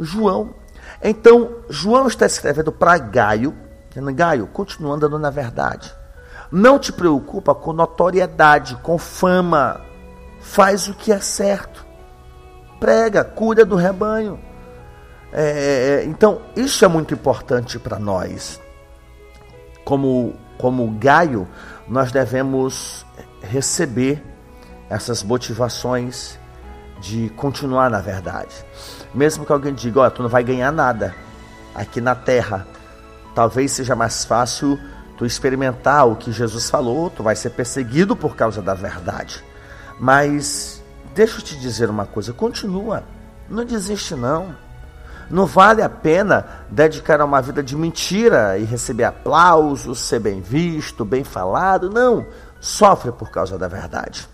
João. 0.00 0.54
Então, 1.02 1.56
João 1.68 2.06
está 2.06 2.26
escrevendo 2.26 2.72
para 2.72 2.98
Gaio, 2.98 3.54
dizendo: 3.88 4.12
Gaio, 4.14 4.46
continua 4.46 4.94
andando 4.94 5.18
na 5.18 5.30
verdade 5.30 5.94
não 6.54 6.78
te 6.78 6.92
preocupa 6.92 7.52
com 7.52 7.72
notoriedade, 7.72 8.76
com 8.76 8.96
fama. 8.96 9.80
Faz 10.40 10.86
o 10.86 10.94
que 10.94 11.10
é 11.10 11.18
certo. 11.18 11.84
Prega, 12.78 13.24
cuida 13.24 13.64
do 13.64 13.74
rebanho. 13.74 14.38
É, 15.32 15.42
é, 15.42 16.00
é 16.00 16.04
então, 16.04 16.42
isso 16.54 16.84
é 16.84 16.88
muito 16.88 17.12
importante 17.12 17.76
para 17.76 17.98
nós. 17.98 18.60
Como, 19.84 20.34
como 20.56 20.88
Gaio, 20.92 21.48
nós 21.88 22.12
devemos 22.12 23.04
receber 23.42 24.22
essas 24.88 25.24
motivações 25.24 26.38
de 27.00 27.30
continuar 27.30 27.90
na 27.90 28.00
verdade. 28.00 28.54
Mesmo 29.14 29.46
que 29.46 29.52
alguém 29.52 29.72
diga, 29.72 30.10
tu 30.10 30.22
não 30.22 30.28
vai 30.28 30.42
ganhar 30.42 30.72
nada 30.72 31.14
aqui 31.74 32.00
na 32.00 32.14
terra. 32.14 32.66
Talvez 33.34 33.72
seja 33.72 33.94
mais 33.94 34.24
fácil 34.24 34.78
tu 35.16 35.24
experimentar 35.24 36.08
o 36.08 36.16
que 36.16 36.32
Jesus 36.32 36.68
falou, 36.68 37.10
tu 37.10 37.22
vai 37.22 37.36
ser 37.36 37.50
perseguido 37.50 38.16
por 38.16 38.34
causa 38.34 38.60
da 38.60 38.74
verdade. 38.74 39.44
Mas 39.98 40.82
deixa 41.14 41.38
eu 41.38 41.42
te 41.42 41.56
dizer 41.58 41.88
uma 41.88 42.06
coisa, 42.06 42.32
continua, 42.32 43.04
não 43.48 43.64
desiste 43.64 44.14
não. 44.14 44.54
Não 45.30 45.46
vale 45.46 45.80
a 45.80 45.88
pena 45.88 46.44
dedicar 46.70 47.20
uma 47.22 47.40
vida 47.40 47.62
de 47.62 47.74
mentira 47.74 48.58
e 48.58 48.64
receber 48.64 49.04
aplausos, 49.04 50.00
ser 50.00 50.18
bem 50.18 50.40
visto, 50.40 51.04
bem 51.04 51.24
falado. 51.24 51.88
Não, 51.88 52.26
sofre 52.60 53.10
por 53.10 53.30
causa 53.30 53.56
da 53.56 53.66
verdade. 53.66 54.28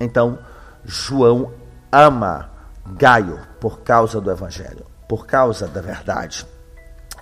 Então, 0.00 0.38
João 0.84 1.52
ama 1.92 2.50
Gaio 2.84 3.38
por 3.66 3.80
causa 3.80 4.20
do 4.20 4.30
evangelho, 4.30 4.86
por 5.08 5.26
causa 5.26 5.66
da 5.66 5.80
verdade. 5.80 6.46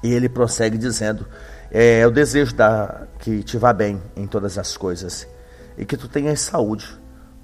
E 0.03 0.13
ele 0.13 0.29
prossegue 0.29 0.77
dizendo: 0.77 1.27
é, 1.71 2.07
o 2.07 2.11
desejo 2.11 2.55
da, 2.55 3.07
que 3.19 3.43
te 3.43 3.57
vá 3.57 3.73
bem 3.73 4.03
em 4.15 4.27
todas 4.27 4.59
as 4.59 4.77
coisas 4.77 5.27
e 5.79 5.87
que 5.87 5.97
tu 5.97 6.07
tenhas 6.07 6.41
saúde, 6.41 6.87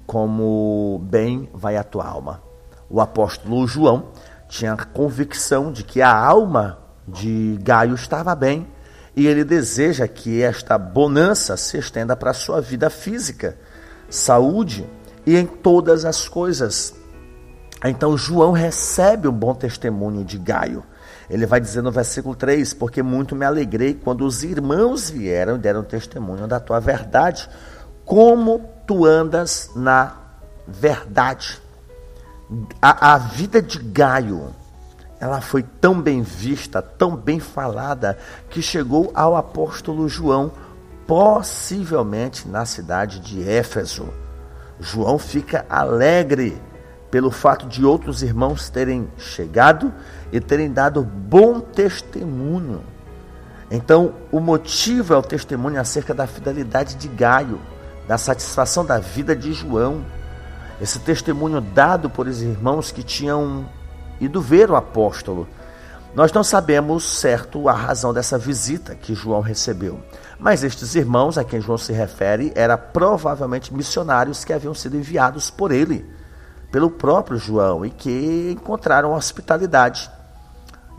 como 0.05 1.01
bem 1.09 1.49
vai 1.51 1.77
a 1.77 1.83
tua 1.83 2.05
alma. 2.05 2.43
O 2.87 3.01
apóstolo 3.01 3.65
João 3.65 4.09
tinha 4.47 4.73
a 4.73 4.85
convicção 4.85 5.71
de 5.71 5.83
que 5.83 5.99
a 5.99 6.15
alma 6.15 6.77
de 7.07 7.57
Gaio 7.63 7.95
estava 7.95 8.35
bem 8.35 8.67
e 9.15 9.25
ele 9.25 9.43
deseja 9.43 10.07
que 10.07 10.43
esta 10.43 10.77
bonança 10.77 11.57
se 11.57 11.75
estenda 11.75 12.15
para 12.15 12.29
a 12.29 12.35
sua 12.35 12.61
vida 12.61 12.87
física, 12.87 13.57
saúde 14.11 14.87
e 15.25 15.35
em 15.35 15.47
todas 15.47 16.05
as 16.05 16.29
coisas. 16.29 17.00
Então 17.83 18.17
João 18.17 18.51
recebe 18.51 19.27
um 19.27 19.33
bom 19.33 19.53
testemunho 19.53 20.23
de 20.23 20.37
Gaio. 20.37 20.83
Ele 21.29 21.45
vai 21.45 21.59
dizer 21.59 21.81
no 21.81 21.91
versículo 21.91 22.35
3: 22.35 22.73
Porque 22.73 23.01
muito 23.01 23.35
me 23.35 23.45
alegrei 23.45 23.93
quando 23.93 24.25
os 24.25 24.43
irmãos 24.43 25.09
vieram 25.09 25.55
e 25.55 25.59
deram 25.59 25.83
testemunho 25.83 26.47
da 26.47 26.59
tua 26.59 26.79
verdade, 26.79 27.49
como 28.05 28.61
tu 28.85 29.05
andas 29.05 29.71
na 29.75 30.15
verdade 30.67 31.61
a, 32.81 33.13
a 33.13 33.17
vida 33.17 33.61
de 33.61 33.79
Gaio, 33.79 34.53
ela 35.19 35.39
foi 35.39 35.63
tão 35.63 36.01
bem 36.01 36.21
vista, 36.21 36.81
tão 36.81 37.15
bem 37.15 37.39
falada, 37.39 38.17
que 38.49 38.61
chegou 38.61 39.11
ao 39.13 39.35
apóstolo 39.35 40.09
João, 40.09 40.51
possivelmente 41.07 42.47
na 42.47 42.65
cidade 42.65 43.19
de 43.19 43.47
Éfeso. 43.47 44.09
João 44.79 45.17
fica 45.17 45.65
alegre 45.69 46.59
pelo 47.11 47.29
fato 47.29 47.67
de 47.67 47.85
outros 47.85 48.23
irmãos 48.23 48.69
terem 48.69 49.07
chegado 49.17 49.93
e 50.31 50.39
terem 50.39 50.71
dado 50.71 51.03
bom 51.03 51.59
testemunho. 51.59 52.81
Então, 53.69 54.13
o 54.31 54.39
motivo 54.39 55.13
é 55.13 55.17
o 55.17 55.21
testemunho 55.21 55.79
acerca 55.79 56.13
da 56.13 56.25
fidelidade 56.25 56.95
de 56.95 57.09
Gaio, 57.09 57.59
da 58.07 58.17
satisfação 58.17 58.85
da 58.85 58.97
vida 58.97 59.35
de 59.35 59.51
João. 59.51 60.03
Esse 60.81 60.99
testemunho 60.99 61.61
dado 61.61 62.09
por 62.09 62.27
os 62.27 62.41
irmãos 62.41 62.91
que 62.91 63.03
tinham 63.03 63.65
ido 64.19 64.41
ver 64.41 64.71
o 64.71 64.75
apóstolo. 64.75 65.47
Nós 66.13 66.31
não 66.33 66.43
sabemos 66.43 67.03
certo 67.03 67.69
a 67.69 67.73
razão 67.73 68.13
dessa 68.13 68.37
visita 68.37 68.95
que 68.95 69.15
João 69.15 69.39
recebeu, 69.39 70.01
mas 70.37 70.61
estes 70.61 70.93
irmãos 70.93 71.37
a 71.37 71.43
quem 71.43 71.61
João 71.61 71.77
se 71.77 71.93
refere 71.93 72.51
eram 72.53 72.77
provavelmente 72.91 73.73
missionários 73.73 74.43
que 74.43 74.51
haviam 74.51 74.73
sido 74.73 74.97
enviados 74.97 75.49
por 75.49 75.71
ele, 75.71 76.05
pelo 76.71 76.89
próprio 76.89 77.37
João, 77.37 77.85
e 77.85 77.89
que 77.89 78.51
encontraram 78.51 79.13
hospitalidade 79.13 80.09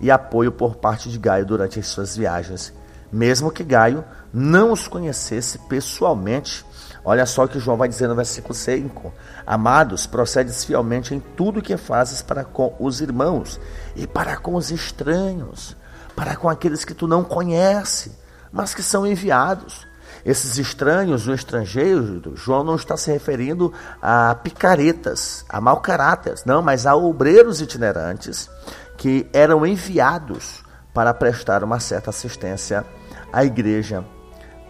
e 0.00 0.10
apoio 0.10 0.52
por 0.52 0.76
parte 0.76 1.08
de 1.08 1.18
Gaio 1.18 1.46
durante 1.46 1.78
as 1.78 1.86
suas 1.86 2.16
viagens, 2.16 2.72
mesmo 3.12 3.50
que 3.50 3.64
Gaio 3.64 4.04
não 4.32 4.72
os 4.72 4.88
conhecesse 4.88 5.58
pessoalmente 5.58 6.64
Olha 7.04 7.26
só 7.26 7.44
o 7.44 7.48
que 7.48 7.58
João 7.58 7.76
vai 7.76 7.88
dizer 7.88 8.06
no 8.06 8.14
versículo 8.14 8.54
5. 8.54 9.12
Amados, 9.44 10.06
procedes 10.06 10.64
fielmente 10.64 11.14
em 11.14 11.20
tudo 11.20 11.60
que 11.60 11.76
fazes 11.76 12.22
para 12.22 12.44
com 12.44 12.74
os 12.78 13.00
irmãos 13.00 13.60
e 13.96 14.06
para 14.06 14.36
com 14.36 14.54
os 14.54 14.70
estranhos, 14.70 15.76
para 16.14 16.36
com 16.36 16.48
aqueles 16.48 16.84
que 16.84 16.94
tu 16.94 17.08
não 17.08 17.24
conhece, 17.24 18.12
mas 18.52 18.72
que 18.72 18.82
são 18.82 19.04
enviados. 19.04 19.84
Esses 20.24 20.56
estranhos, 20.56 21.26
o 21.26 21.34
estrangeiro, 21.34 22.36
João 22.36 22.62
não 22.62 22.76
está 22.76 22.96
se 22.96 23.10
referindo 23.10 23.72
a 24.00 24.34
picaretas, 24.36 25.44
a 25.48 25.60
mau 25.60 25.80
caráter, 25.80 26.34
não, 26.46 26.62
mas 26.62 26.86
a 26.86 26.94
obreiros 26.94 27.60
itinerantes 27.60 28.48
que 28.96 29.26
eram 29.32 29.66
enviados 29.66 30.62
para 30.94 31.12
prestar 31.12 31.64
uma 31.64 31.80
certa 31.80 32.10
assistência 32.10 32.84
à 33.32 33.44
igreja. 33.44 34.04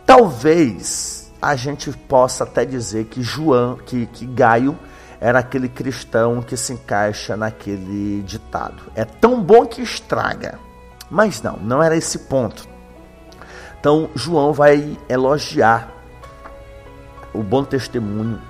Talvez 0.06 1.30
a 1.40 1.54
gente 1.54 1.90
possa 1.90 2.44
até 2.44 2.64
dizer 2.64 3.06
que 3.06 3.22
João, 3.22 3.76
que, 3.76 4.06
que 4.06 4.24
Gaio 4.24 4.78
era 5.20 5.38
aquele 5.40 5.68
cristão 5.68 6.40
que 6.42 6.56
se 6.56 6.72
encaixa 6.72 7.36
naquele 7.36 8.22
ditado. 8.22 8.82
É 8.94 9.04
tão 9.04 9.42
bom 9.42 9.66
que 9.66 9.82
estraga. 9.82 10.58
Mas 11.10 11.42
não, 11.42 11.58
não 11.58 11.82
era 11.82 11.96
esse 11.96 12.20
ponto. 12.20 12.71
Então 13.82 14.08
João 14.14 14.52
vai 14.52 14.96
elogiar 15.08 15.92
o 17.34 17.42
bom 17.42 17.64
testemunho. 17.64 18.40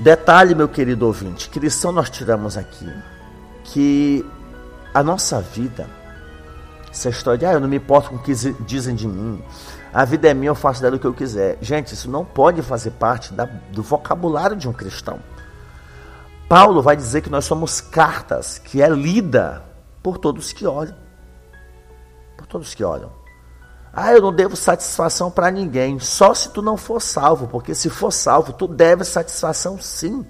Detalhe, 0.00 0.54
meu 0.54 0.68
querido 0.68 1.06
ouvinte, 1.06 1.48
que 1.48 1.58
lição 1.58 1.92
nós 1.92 2.10
tiramos 2.10 2.58
aqui? 2.58 2.92
Que 3.64 4.22
a 4.92 5.02
nossa 5.02 5.40
vida, 5.40 5.88
essa 6.90 7.08
história 7.08 7.38
de 7.38 7.46
ah, 7.46 7.52
eu 7.52 7.60
não 7.60 7.66
me 7.66 7.76
importo 7.78 8.10
com 8.10 8.16
o 8.16 8.18
que 8.18 8.34
dizem 8.66 8.94
de 8.94 9.08
mim, 9.08 9.42
a 9.94 10.04
vida 10.04 10.28
é 10.28 10.34
minha, 10.34 10.50
eu 10.50 10.54
faço 10.54 10.82
dela 10.82 10.96
o 10.96 10.98
que 10.98 11.06
eu 11.06 11.14
quiser. 11.14 11.56
Gente, 11.62 11.94
isso 11.94 12.10
não 12.10 12.22
pode 12.22 12.60
fazer 12.60 12.90
parte 12.90 13.32
da, 13.32 13.46
do 13.46 13.82
vocabulário 13.82 14.56
de 14.56 14.68
um 14.68 14.74
cristão. 14.74 15.20
Paulo 16.50 16.82
vai 16.82 16.96
dizer 16.96 17.22
que 17.22 17.30
nós 17.30 17.46
somos 17.46 17.80
cartas 17.80 18.58
que 18.58 18.82
é 18.82 18.90
lida 18.90 19.64
por 20.02 20.18
todos 20.18 20.52
que 20.52 20.66
olham. 20.66 20.96
Por 22.36 22.46
todos 22.46 22.74
que 22.74 22.84
olham. 22.84 23.21
Ah, 23.92 24.12
eu 24.12 24.22
não 24.22 24.32
devo 24.32 24.56
satisfação 24.56 25.30
para 25.30 25.50
ninguém, 25.50 25.98
só 25.98 26.32
se 26.32 26.48
tu 26.48 26.62
não 26.62 26.78
for 26.78 27.00
salvo, 27.00 27.46
porque 27.46 27.74
se 27.74 27.90
for 27.90 28.10
salvo, 28.10 28.52
tu 28.54 28.66
deve 28.66 29.04
satisfação 29.04 29.78
sim. 29.78 30.24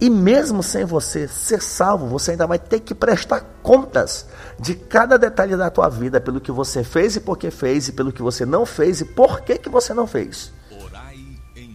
E 0.00 0.10
mesmo 0.10 0.64
sem 0.64 0.84
você 0.84 1.28
ser 1.28 1.62
salvo, 1.62 2.08
você 2.08 2.32
ainda 2.32 2.44
vai 2.44 2.58
ter 2.58 2.80
que 2.80 2.92
prestar 2.92 3.40
contas 3.62 4.26
de 4.58 4.74
cada 4.74 5.16
detalhe 5.16 5.56
da 5.56 5.70
tua 5.70 5.88
vida, 5.88 6.20
pelo 6.20 6.40
que 6.40 6.50
você 6.50 6.82
fez 6.82 7.14
e 7.14 7.20
por 7.20 7.38
que 7.38 7.52
fez, 7.52 7.86
e 7.86 7.92
pelo 7.92 8.12
que 8.12 8.20
você 8.20 8.44
não 8.44 8.66
fez 8.66 9.00
e 9.00 9.04
por 9.04 9.42
que, 9.42 9.58
que 9.58 9.68
você 9.68 9.94
não 9.94 10.08
fez. 10.08 10.52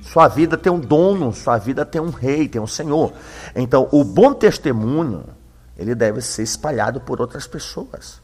Sua 0.03 0.27
vida 0.27 0.57
tem 0.57 0.69
um 0.69 0.79
dono, 0.79 1.31
sua 1.31 1.57
vida 1.57 1.85
tem 1.85 2.01
um 2.01 2.09
rei, 2.09 2.49
tem 2.49 2.61
um 2.61 2.67
senhor. 2.67 3.13
Então, 3.55 3.87
o 3.93 4.03
bom 4.03 4.33
testemunho, 4.33 5.23
ele 5.77 5.95
deve 5.95 6.19
ser 6.19 6.43
espalhado 6.43 6.99
por 6.99 7.21
outras 7.21 7.47
pessoas. 7.47 8.19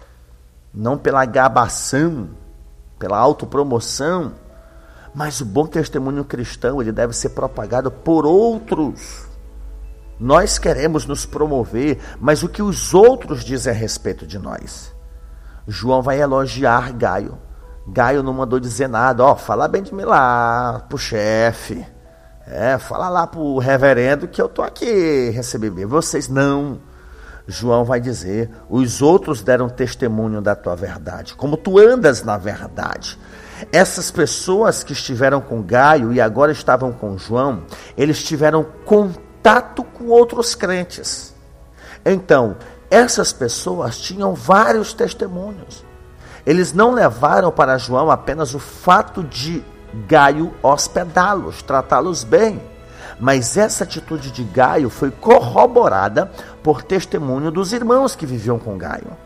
Não 0.73 0.97
pela 0.97 1.23
gabação, 1.23 2.32
pela 2.99 3.17
autopromoção, 3.17 4.33
mas 5.13 5.41
o 5.41 5.45
bom 5.45 5.65
testemunho 5.65 6.23
cristão, 6.23 6.81
ele 6.81 6.91
deve 6.91 7.13
ser 7.13 7.29
propagado 7.29 7.89
por 7.91 8.25
outros 8.25 9.27
nós 10.19 10.57
queremos 10.57 11.05
nos 11.05 11.25
promover, 11.25 11.99
mas 12.19 12.41
o 12.41 12.49
que 12.49 12.62
os 12.62 12.93
outros 12.93 13.43
dizem 13.43 13.71
a 13.71 13.75
respeito 13.75 14.25
de 14.25 14.39
nós? 14.39 14.93
João 15.67 16.01
vai 16.01 16.19
elogiar 16.19 16.91
Gaio. 16.93 17.38
Gaio 17.88 18.23
não 18.23 18.33
mandou 18.33 18.60
dizer 18.60 18.89
nada, 18.89 19.23
ó, 19.23 19.36
fala 19.36 19.67
bem 19.67 19.83
de 19.83 19.93
mim 19.93 20.03
lá 20.03 20.86
pro 20.89 20.97
chefe. 20.97 21.86
É, 22.47 22.77
fala 22.77 23.10
lá 23.10 23.27
pro 23.27 23.60
reverendo 23.60 24.27
que 24.27 24.41
eu 24.41 24.49
tô 24.49 24.62
aqui 24.62 25.29
receber 25.29 25.69
vocês 25.86 26.27
não. 26.27 26.79
João 27.47 27.86
vai 27.86 28.01
dizer: 28.01 28.49
os 28.69 29.01
outros 29.01 29.41
deram 29.41 29.69
testemunho 29.69 30.41
da 30.41 30.55
tua 30.55 30.75
verdade, 30.75 31.33
como 31.33 31.55
tu 31.55 31.79
andas 31.79 32.23
na 32.23 32.38
verdade. 32.38 33.17
Essas 33.71 34.12
pessoas 34.12 34.83
que 34.83 34.93
estiveram 34.93 35.41
com 35.41 35.63
Gaio 35.63 36.13
e 36.13 36.21
agora 36.21 36.51
estavam 36.51 36.91
com 36.91 37.17
João, 37.17 37.63
eles 37.97 38.21
tiveram 38.21 38.63
contato 38.86 39.83
com 39.83 40.05
outros 40.07 40.53
crentes. 40.53 41.33
Então, 42.05 42.55
essas 42.89 43.33
pessoas 43.33 43.97
tinham 43.97 44.36
vários 44.36 44.93
testemunhos. 44.93 45.83
Eles 46.45 46.71
não 46.71 46.91
levaram 46.93 47.51
para 47.51 47.77
João 47.77 48.12
apenas 48.12 48.53
o 48.53 48.60
fato 48.60 49.23
de 49.23 49.63
Gaio 50.07 50.53
hospedá-los, 50.62 51.62
tratá-los 51.63 52.23
bem. 52.23 52.62
Mas 53.19 53.58
essa 53.58 53.84
atitude 53.84 54.32
de 54.32 54.43
Gaio 54.43 54.89
foi 54.89 55.10
corroborada 55.10 56.32
por 56.62 56.84
testemunho 56.84 57.51
dos 57.51 57.73
irmãos 57.73 58.15
que 58.15 58.25
viviam 58.25 58.60
com 58.60 58.77
Gaio. 58.77 59.17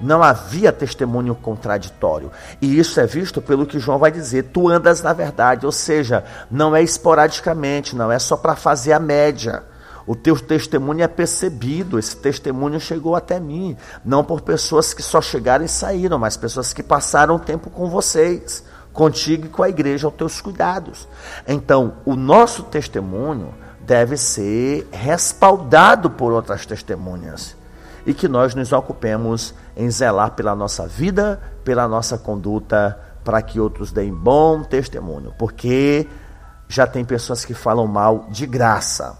Não 0.00 0.22
havia 0.22 0.72
testemunho 0.72 1.34
contraditório. 1.34 2.30
E 2.60 2.78
isso 2.78 2.98
é 2.98 3.06
visto 3.06 3.40
pelo 3.40 3.66
que 3.66 3.78
João 3.78 3.98
vai 3.98 4.10
dizer: 4.10 4.50
tu 4.52 4.68
andas 4.68 5.00
na 5.00 5.12
verdade. 5.12 5.64
Ou 5.64 5.72
seja, 5.72 6.24
não 6.50 6.74
é 6.74 6.82
esporadicamente, 6.82 7.94
não 7.94 8.10
é 8.10 8.18
só 8.18 8.36
para 8.36 8.56
fazer 8.56 8.92
a 8.92 8.98
média. 8.98 9.62
O 10.04 10.16
teu 10.16 10.38
testemunho 10.38 11.02
é 11.02 11.08
percebido, 11.08 11.98
esse 11.98 12.16
testemunho 12.16 12.80
chegou 12.80 13.14
até 13.14 13.38
mim, 13.38 13.76
não 14.04 14.24
por 14.24 14.40
pessoas 14.40 14.92
que 14.92 15.02
só 15.02 15.20
chegaram 15.20 15.64
e 15.64 15.68
saíram, 15.68 16.18
mas 16.18 16.36
pessoas 16.36 16.72
que 16.72 16.82
passaram 16.82 17.38
tempo 17.38 17.70
com 17.70 17.88
vocês, 17.88 18.64
contigo 18.92 19.46
e 19.46 19.48
com 19.48 19.62
a 19.62 19.68
igreja 19.68 20.06
aos 20.06 20.14
teus 20.14 20.40
cuidados. 20.40 21.08
Então, 21.46 21.94
o 22.04 22.14
nosso 22.14 22.64
testemunho 22.64 23.54
deve 23.80 24.16
ser 24.16 24.88
respaldado 24.92 26.10
por 26.10 26.32
outras 26.32 26.66
testemunhas 26.66 27.56
e 28.06 28.12
que 28.12 28.28
nós 28.28 28.54
nos 28.54 28.72
ocupemos 28.72 29.54
em 29.76 29.90
zelar 29.90 30.32
pela 30.32 30.54
nossa 30.54 30.86
vida, 30.86 31.40
pela 31.64 31.86
nossa 31.88 32.18
conduta, 32.18 32.98
para 33.24 33.40
que 33.40 33.60
outros 33.60 33.92
deem 33.92 34.12
bom 34.12 34.62
testemunho, 34.62 35.32
porque 35.38 36.08
já 36.68 36.86
tem 36.86 37.04
pessoas 37.04 37.44
que 37.44 37.54
falam 37.54 37.86
mal 37.86 38.26
de 38.30 38.46
graça, 38.46 39.16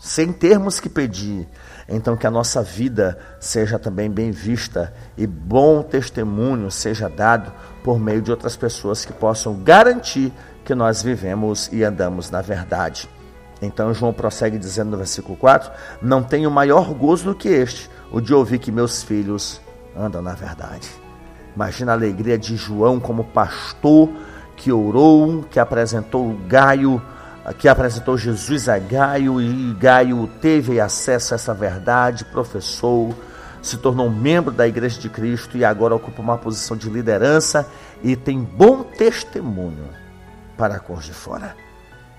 sem 0.00 0.32
termos 0.32 0.78
que 0.78 0.88
pedir. 0.88 1.48
Então, 1.88 2.16
que 2.16 2.26
a 2.26 2.30
nossa 2.30 2.62
vida 2.62 3.16
seja 3.38 3.78
também 3.78 4.10
bem 4.10 4.32
vista 4.32 4.92
e 5.16 5.26
bom 5.26 5.82
testemunho 5.82 6.70
seja 6.70 7.08
dado 7.08 7.52
por 7.84 7.98
meio 7.98 8.20
de 8.20 8.30
outras 8.30 8.56
pessoas 8.56 9.04
que 9.04 9.12
possam 9.12 9.54
garantir 9.62 10.32
que 10.64 10.74
nós 10.74 11.00
vivemos 11.00 11.70
e 11.72 11.84
andamos 11.84 12.28
na 12.28 12.42
verdade. 12.42 13.08
Então, 13.62 13.94
João 13.94 14.12
prossegue 14.12 14.58
dizendo 14.58 14.90
no 14.90 14.96
versículo 14.96 15.36
4: 15.36 15.70
Não 16.02 16.22
tenho 16.22 16.50
maior 16.50 16.92
gozo 16.92 17.26
do 17.26 17.34
que 17.34 17.48
este, 17.48 17.88
o 18.10 18.20
de 18.20 18.34
ouvir 18.34 18.58
que 18.58 18.72
meus 18.72 19.02
filhos 19.02 19.60
andam 19.96 20.20
na 20.20 20.34
verdade. 20.34 20.90
Imagina 21.54 21.92
a 21.92 21.94
alegria 21.94 22.36
de 22.36 22.56
João 22.56 23.00
como 23.00 23.24
pastor 23.24 24.10
que 24.56 24.72
orou, 24.72 25.42
que 25.44 25.60
apresentou 25.60 26.36
Gaio, 26.48 27.00
que 27.52 27.68
apresentou 27.68 28.18
Jesus 28.18 28.68
a 28.68 28.78
Gaio 28.78 29.40
e 29.40 29.74
Gaio 29.74 30.28
teve 30.40 30.80
acesso 30.80 31.34
a 31.34 31.36
essa 31.36 31.54
verdade, 31.54 32.24
professou, 32.24 33.14
se 33.62 33.76
tornou 33.76 34.10
membro 34.10 34.52
da 34.52 34.66
Igreja 34.66 35.00
de 35.00 35.08
Cristo 35.08 35.56
e 35.56 35.64
agora 35.64 35.94
ocupa 35.94 36.22
uma 36.22 36.38
posição 36.38 36.76
de 36.76 36.88
liderança 36.88 37.68
e 38.02 38.16
tem 38.16 38.40
bom 38.40 38.82
testemunho 38.82 39.88
para 40.56 40.76
a 40.76 40.80
de 40.80 41.12
fora. 41.12 41.56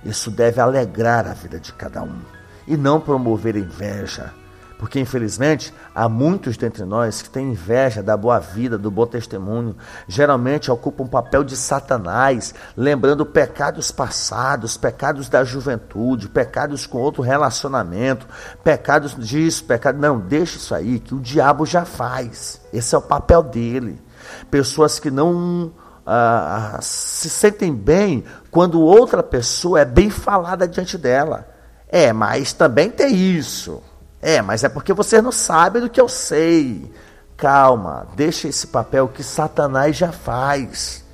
Isso 0.04 0.32
deve 0.32 0.62
alegrar 0.62 1.28
a 1.28 1.34
vida 1.34 1.60
de 1.60 1.74
cada 1.74 2.04
um 2.04 2.22
e 2.68 2.78
não 2.78 3.00
promover 3.00 3.56
inveja 3.56 4.34
porque, 4.78 5.00
infelizmente, 5.00 5.74
há 5.94 6.08
muitos 6.08 6.56
dentre 6.56 6.86
nós 6.86 7.22
que 7.22 7.30
têm 7.30 7.52
inveja 7.52 8.04
da 8.04 8.16
boa 8.16 8.40
vida, 8.40 8.78
do 8.78 8.92
bom 8.92 9.08
testemunho. 9.08 9.76
Geralmente 10.08 10.70
ocupam 10.70 11.04
um 11.04 11.08
papel 11.08 11.44
de 11.44 11.58
Satanás, 11.58 12.54
lembrando 12.76 13.26
pecados 13.26 13.90
passados, 13.90 14.78
pecados 14.78 15.30
da 15.30 15.44
juventude, 15.44 16.30
pecados 16.30 16.86
com 16.86 17.00
outro 17.00 17.24
relacionamento, 17.24 18.28
pecados 18.64 19.16
disso, 19.16 19.64
pecado. 19.66 19.98
Não, 19.98 20.20
deixa 20.20 20.58
isso 20.58 20.76
aí, 20.76 21.00
que 21.00 21.16
o 21.16 21.20
diabo 21.20 21.66
já 21.66 21.84
faz. 21.84 22.62
Esse 22.72 22.94
é 22.94 22.98
o 22.98 23.02
papel 23.02 23.42
dele. 23.42 24.00
Pessoas 24.52 25.00
que 25.00 25.10
não 25.10 25.72
ah, 26.06 26.76
ah 26.76 26.82
se 26.82 27.30
sentem 27.30 27.74
bem 27.74 28.24
quando 28.52 28.80
outra 28.80 29.24
pessoa 29.24 29.82
é 29.82 29.86
bem 29.86 30.12
falada 30.12 30.68
diante 30.68 31.00
dela. 31.00 31.48
É, 31.90 32.14
mas 32.14 32.54
também 32.54 32.92
tem 32.92 33.16
isso. 33.16 33.82
É, 34.22 34.42
mas 34.42 34.64
é 34.64 34.70
porque 34.70 34.94
você 34.94 35.22
não 35.22 35.32
sabe 35.32 35.80
do 35.80 35.90
que 35.90 36.02
eu 36.02 36.10
sei. 36.10 36.92
Calma, 37.36 38.08
deixa 38.16 38.48
esse 38.48 38.68
papel 38.68 39.08
que 39.08 39.24
Satanás 39.24 39.96
já 39.96 40.12
faz. 40.12 41.06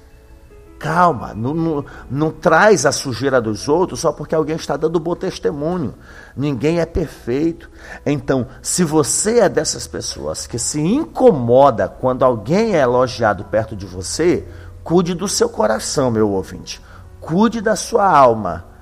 Calma, 0.79 1.33
não, 1.33 1.53
não, 1.53 1.85
não, 2.11 2.29
traz 2.29 2.85
a 2.85 2.91
sujeira 2.91 3.39
dos 3.39 3.69
outros 3.69 4.01
só 4.01 4.11
porque 4.11 4.35
alguém 4.35 4.57
está 4.57 4.75
dando 4.75 4.99
bom 4.99 5.15
testemunho. 5.15 5.93
Ninguém 6.35 6.81
é 6.81 6.85
perfeito. 6.85 7.69
Então, 8.05 8.47
se 8.61 8.83
você 8.83 9.39
é 9.39 9.49
dessas 9.49 9.87
pessoas 9.87 10.45
que 10.45 10.59
se 10.59 10.81
incomoda 10.81 11.87
quando 11.87 12.23
alguém 12.23 12.75
é 12.75 12.81
elogiado 12.81 13.45
perto 13.45 13.77
de 13.77 13.85
você, 13.85 14.45
cuide 14.83 15.13
do 15.13 15.27
seu 15.27 15.47
coração, 15.47 16.11
meu 16.11 16.29
ouvinte. 16.29 16.81
Cuide 17.21 17.61
da 17.61 17.77
sua 17.77 18.05
alma. 18.05 18.72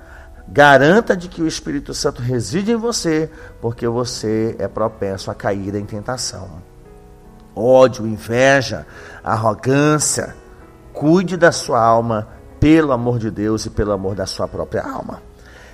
Garanta 0.52 1.16
de 1.16 1.28
que 1.28 1.40
o 1.40 1.48
Espírito 1.48 1.94
Santo 1.94 2.20
reside 2.20 2.72
em 2.72 2.76
você, 2.76 3.30
porque 3.58 3.88
você 3.88 4.54
é 4.58 4.68
propenso 4.68 5.30
a 5.30 5.34
cair 5.34 5.74
em 5.74 5.86
tentação. 5.86 6.62
Ódio, 7.56 8.06
inveja, 8.06 8.86
arrogância. 9.24 10.36
Cuide 10.92 11.38
da 11.38 11.52
sua 11.52 11.80
alma 11.80 12.28
pelo 12.60 12.92
amor 12.92 13.18
de 13.18 13.30
Deus 13.30 13.64
e 13.64 13.70
pelo 13.70 13.92
amor 13.92 14.14
da 14.14 14.26
sua 14.26 14.46
própria 14.46 14.82
alma. 14.82 15.22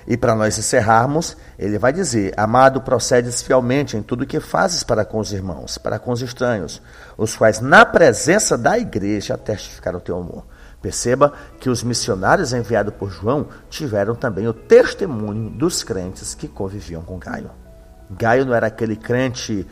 E 0.07 0.15
para 0.15 0.33
nós 0.33 0.57
encerrarmos, 0.57 1.35
ele 1.57 1.77
vai 1.77 1.91
dizer: 1.91 2.33
Amado, 2.37 2.79
procedes 2.79 3.41
fielmente 3.41 3.97
em 3.97 4.01
tudo 4.01 4.25
que 4.25 4.39
fazes 4.39 4.81
para 4.81 5.03
com 5.03 5.19
os 5.19 5.33
irmãos, 5.33 5.77
para 5.77 5.99
com 5.99 6.13
os 6.13 6.21
estranhos, 6.21 6.81
os 7.17 7.35
quais 7.35 7.59
na 7.59 7.85
presença 7.85 8.57
da 8.57 8.79
igreja 8.79 9.37
testificaram 9.37 9.97
o 9.97 10.01
teu 10.01 10.17
amor. 10.17 10.45
Perceba 10.81 11.33
que 11.59 11.69
os 11.69 11.83
missionários 11.83 12.53
enviados 12.53 12.93
por 12.93 13.11
João 13.11 13.47
tiveram 13.69 14.15
também 14.15 14.47
o 14.47 14.53
testemunho 14.53 15.49
dos 15.49 15.83
crentes 15.83 16.33
que 16.33 16.47
conviviam 16.47 17.01
com 17.01 17.17
Gaio. 17.17 17.51
Gaio 18.09 18.45
não 18.45 18.53
era 18.53 18.67
aquele 18.67 18.95
crente 18.95 19.67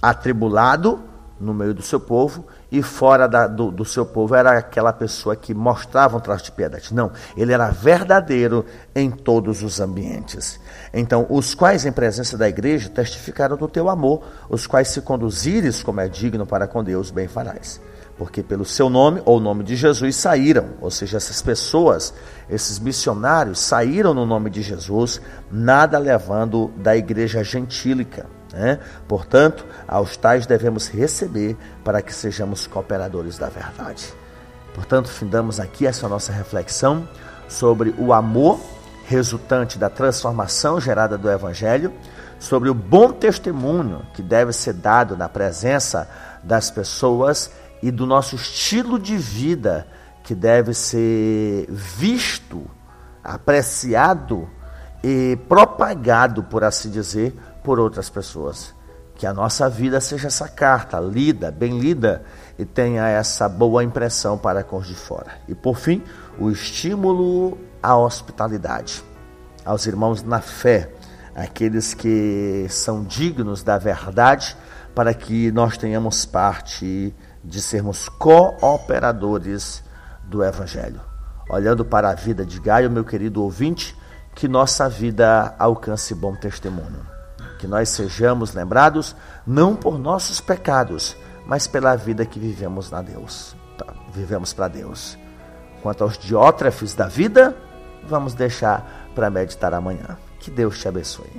atribulado 0.00 1.00
no 1.40 1.52
meio 1.52 1.74
do 1.74 1.82
seu 1.82 1.98
povo 1.98 2.46
e 2.70 2.80
fora 2.80 3.26
da, 3.26 3.48
do, 3.48 3.72
do, 3.72 3.84
seu 3.84 4.06
povo 4.06 4.36
era 4.36 4.56
aquela 4.56 4.92
pessoa 4.92 5.34
que 5.34 5.52
mostrava 5.52 6.16
um 6.16 6.20
traço 6.20 6.44
de 6.44 6.52
piedade. 6.52 6.94
Não, 6.94 7.10
ele 7.36 7.52
era 7.52 7.68
verdadeiro 7.70 8.64
em 8.94 9.10
todos 9.10 9.64
os 9.64 9.80
ambientes. 9.80 10.60
Então, 10.94 11.26
os 11.28 11.54
quais 11.54 11.84
em 11.84 11.90
presença 11.90 12.38
da 12.38 12.48
igreja 12.48 12.88
testificaram 12.88 13.56
do 13.56 13.66
teu 13.66 13.88
amor, 13.88 14.22
os 14.48 14.68
quais 14.68 14.88
se 14.88 15.00
conduzires 15.00 15.82
como 15.82 16.00
é 16.00 16.08
digno 16.08 16.46
para 16.46 16.68
com 16.68 16.84
Deus, 16.84 17.10
bem 17.10 17.26
farás 17.26 17.80
porque 18.22 18.40
pelo 18.40 18.64
seu 18.64 18.88
nome 18.88 19.20
ou 19.24 19.40
nome 19.40 19.64
de 19.64 19.74
Jesus 19.74 20.14
saíram, 20.14 20.74
ou 20.80 20.92
seja, 20.92 21.16
essas 21.16 21.42
pessoas, 21.42 22.14
esses 22.48 22.78
missionários 22.78 23.58
saíram 23.58 24.14
no 24.14 24.24
nome 24.24 24.48
de 24.48 24.62
Jesus, 24.62 25.20
nada 25.50 25.98
levando 25.98 26.70
da 26.76 26.96
igreja 26.96 27.42
gentílica. 27.42 28.26
Né? 28.52 28.78
Portanto, 29.08 29.66
aos 29.88 30.16
tais 30.16 30.46
devemos 30.46 30.86
receber 30.86 31.56
para 31.82 32.00
que 32.00 32.14
sejamos 32.14 32.64
cooperadores 32.64 33.38
da 33.38 33.48
verdade. 33.48 34.14
Portanto, 34.72 35.08
findamos 35.08 35.58
aqui 35.58 35.84
essa 35.84 36.08
nossa 36.08 36.30
reflexão 36.30 37.08
sobre 37.48 37.92
o 37.98 38.12
amor 38.12 38.60
resultante 39.04 39.80
da 39.80 39.90
transformação 39.90 40.80
gerada 40.80 41.18
do 41.18 41.28
Evangelho, 41.28 41.92
sobre 42.38 42.68
o 42.70 42.74
bom 42.74 43.10
testemunho 43.10 44.06
que 44.14 44.22
deve 44.22 44.52
ser 44.52 44.74
dado 44.74 45.16
na 45.16 45.28
presença 45.28 46.08
das 46.40 46.70
pessoas 46.70 47.50
e 47.82 47.90
do 47.90 48.06
nosso 48.06 48.36
estilo 48.36 48.98
de 48.98 49.16
vida 49.16 49.86
que 50.22 50.34
deve 50.34 50.72
ser 50.72 51.66
visto, 51.68 52.64
apreciado 53.22 54.48
e 55.02 55.36
propagado, 55.48 56.44
por 56.44 56.62
assim 56.62 56.90
dizer, 56.90 57.34
por 57.64 57.80
outras 57.80 58.08
pessoas. 58.08 58.72
Que 59.16 59.26
a 59.26 59.34
nossa 59.34 59.68
vida 59.68 60.00
seja 60.00 60.28
essa 60.28 60.48
carta, 60.48 60.98
lida, 61.00 61.50
bem 61.50 61.78
lida, 61.78 62.24
e 62.58 62.64
tenha 62.64 63.08
essa 63.08 63.48
boa 63.48 63.82
impressão 63.82 64.38
para 64.38 64.62
com 64.62 64.76
os 64.76 64.86
de 64.86 64.94
fora. 64.94 65.32
E 65.48 65.54
por 65.54 65.76
fim, 65.76 66.02
o 66.38 66.50
estímulo 66.50 67.58
à 67.82 67.96
hospitalidade, 67.96 69.02
aos 69.64 69.86
irmãos 69.86 70.22
na 70.22 70.40
fé, 70.40 70.90
aqueles 71.34 71.94
que 71.94 72.66
são 72.68 73.02
dignos 73.02 73.62
da 73.62 73.76
verdade, 73.76 74.56
para 74.94 75.12
que 75.14 75.50
nós 75.50 75.76
tenhamos 75.76 76.24
parte 76.24 77.14
de 77.42 77.60
sermos 77.60 78.08
cooperadores 78.08 79.82
do 80.22 80.44
Evangelho. 80.44 81.00
Olhando 81.48 81.84
para 81.84 82.10
a 82.10 82.14
vida 82.14 82.46
de 82.46 82.60
Gaio, 82.60 82.90
meu 82.90 83.04
querido 83.04 83.42
ouvinte, 83.42 83.96
que 84.34 84.48
nossa 84.48 84.88
vida 84.88 85.54
alcance 85.58 86.14
bom 86.14 86.34
testemunho. 86.34 87.06
Que 87.58 87.66
nós 87.66 87.88
sejamos 87.90 88.54
lembrados 88.54 89.14
não 89.46 89.76
por 89.76 89.98
nossos 89.98 90.40
pecados, 90.40 91.16
mas 91.46 91.66
pela 91.66 91.96
vida 91.96 92.24
que 92.24 92.38
vivemos 92.38 92.90
na 92.90 93.02
Deus. 93.02 93.54
Vivemos 94.14 94.52
para 94.52 94.68
Deus. 94.68 95.18
Quanto 95.82 96.04
aos 96.04 96.16
diótrefes 96.16 96.94
da 96.94 97.08
vida, 97.08 97.56
vamos 98.06 98.34
deixar 98.34 99.10
para 99.14 99.30
meditar 99.30 99.74
amanhã. 99.74 100.16
Que 100.38 100.50
Deus 100.50 100.78
te 100.80 100.88
abençoe. 100.88 101.30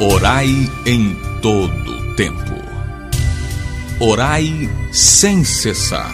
Orai 0.00 0.48
em 0.86 1.16
todo 1.40 2.16
tempo. 2.16 2.65
Orai 3.98 4.68
sem 4.92 5.42
cessar. 5.42 6.12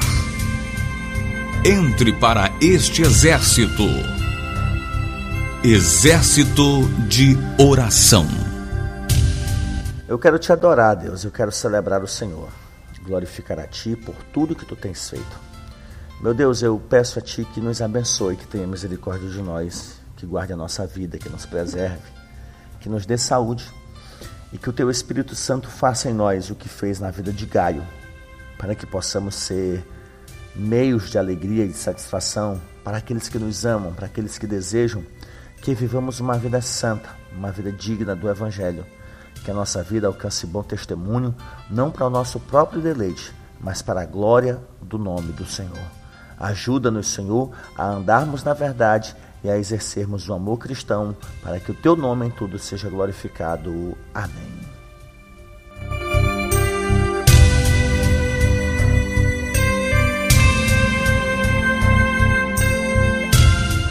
Entre 1.64 2.12
para 2.12 2.48
este 2.60 3.02
exército. 3.02 3.82
Exército 5.64 6.86
de 7.08 7.36
oração. 7.60 8.24
Eu 10.06 10.16
quero 10.16 10.38
te 10.38 10.52
adorar, 10.52 10.94
Deus, 10.94 11.24
eu 11.24 11.32
quero 11.32 11.50
celebrar 11.50 12.04
o 12.04 12.06
Senhor, 12.06 12.50
glorificar 13.02 13.58
a 13.58 13.66
Ti 13.66 13.96
por 13.96 14.14
tudo 14.32 14.54
que 14.54 14.64
Tu 14.64 14.76
tens 14.76 15.10
feito. 15.10 15.40
Meu 16.20 16.32
Deus, 16.32 16.62
eu 16.62 16.80
peço 16.88 17.18
a 17.18 17.22
Ti 17.22 17.44
que 17.52 17.60
nos 17.60 17.82
abençoe, 17.82 18.36
que 18.36 18.46
tenha 18.46 18.64
misericórdia 18.64 19.28
de 19.28 19.42
nós, 19.42 19.94
que 20.16 20.24
guarde 20.24 20.52
a 20.52 20.56
nossa 20.56 20.86
vida, 20.86 21.18
que 21.18 21.28
nos 21.28 21.46
preserve, 21.46 22.12
que 22.78 22.88
nos 22.88 23.04
dê 23.04 23.18
saúde 23.18 23.68
e 24.52 24.58
que 24.58 24.68
o 24.68 24.72
Teu 24.72 24.90
Espírito 24.90 25.34
Santo 25.34 25.68
faça 25.68 26.10
em 26.10 26.14
nós 26.14 26.50
o 26.50 26.54
que 26.54 26.68
fez 26.68 27.00
na 27.00 27.10
vida 27.10 27.32
de 27.32 27.46
Gaio, 27.46 27.82
para 28.58 28.74
que 28.74 28.86
possamos 28.86 29.34
ser 29.34 29.84
meios 30.54 31.10
de 31.10 31.18
alegria 31.18 31.64
e 31.64 31.68
de 31.68 31.74
satisfação 31.74 32.60
para 32.84 32.98
aqueles 32.98 33.28
que 33.28 33.38
nos 33.38 33.64
amam, 33.64 33.92
para 33.94 34.06
aqueles 34.06 34.38
que 34.38 34.46
desejam 34.46 35.02
que 35.62 35.74
vivamos 35.74 36.18
uma 36.18 36.36
vida 36.36 36.60
santa, 36.60 37.10
uma 37.32 37.52
vida 37.52 37.70
digna 37.70 38.16
do 38.16 38.28
Evangelho. 38.28 38.84
Que 39.44 39.50
a 39.50 39.54
nossa 39.54 39.82
vida 39.82 40.06
alcance 40.06 40.46
bom 40.46 40.62
testemunho, 40.62 41.34
não 41.70 41.90
para 41.90 42.06
o 42.06 42.10
nosso 42.10 42.38
próprio 42.38 42.82
deleite, 42.82 43.32
mas 43.60 43.80
para 43.80 44.02
a 44.02 44.06
glória 44.06 44.60
do 44.80 44.98
nome 44.98 45.32
do 45.32 45.46
Senhor. 45.46 45.86
Ajuda-nos, 46.38 47.06
Senhor, 47.06 47.52
a 47.76 47.86
andarmos 47.86 48.42
na 48.42 48.52
verdade 48.52 49.14
e 49.44 49.50
a 49.50 49.58
exercermos 49.58 50.28
o 50.28 50.34
amor 50.34 50.58
cristão, 50.58 51.16
para 51.42 51.58
que 51.58 51.70
o 51.70 51.74
teu 51.74 51.96
nome 51.96 52.26
em 52.26 52.30
tudo 52.30 52.58
seja 52.58 52.88
glorificado. 52.88 53.96
Amém. 54.14 54.71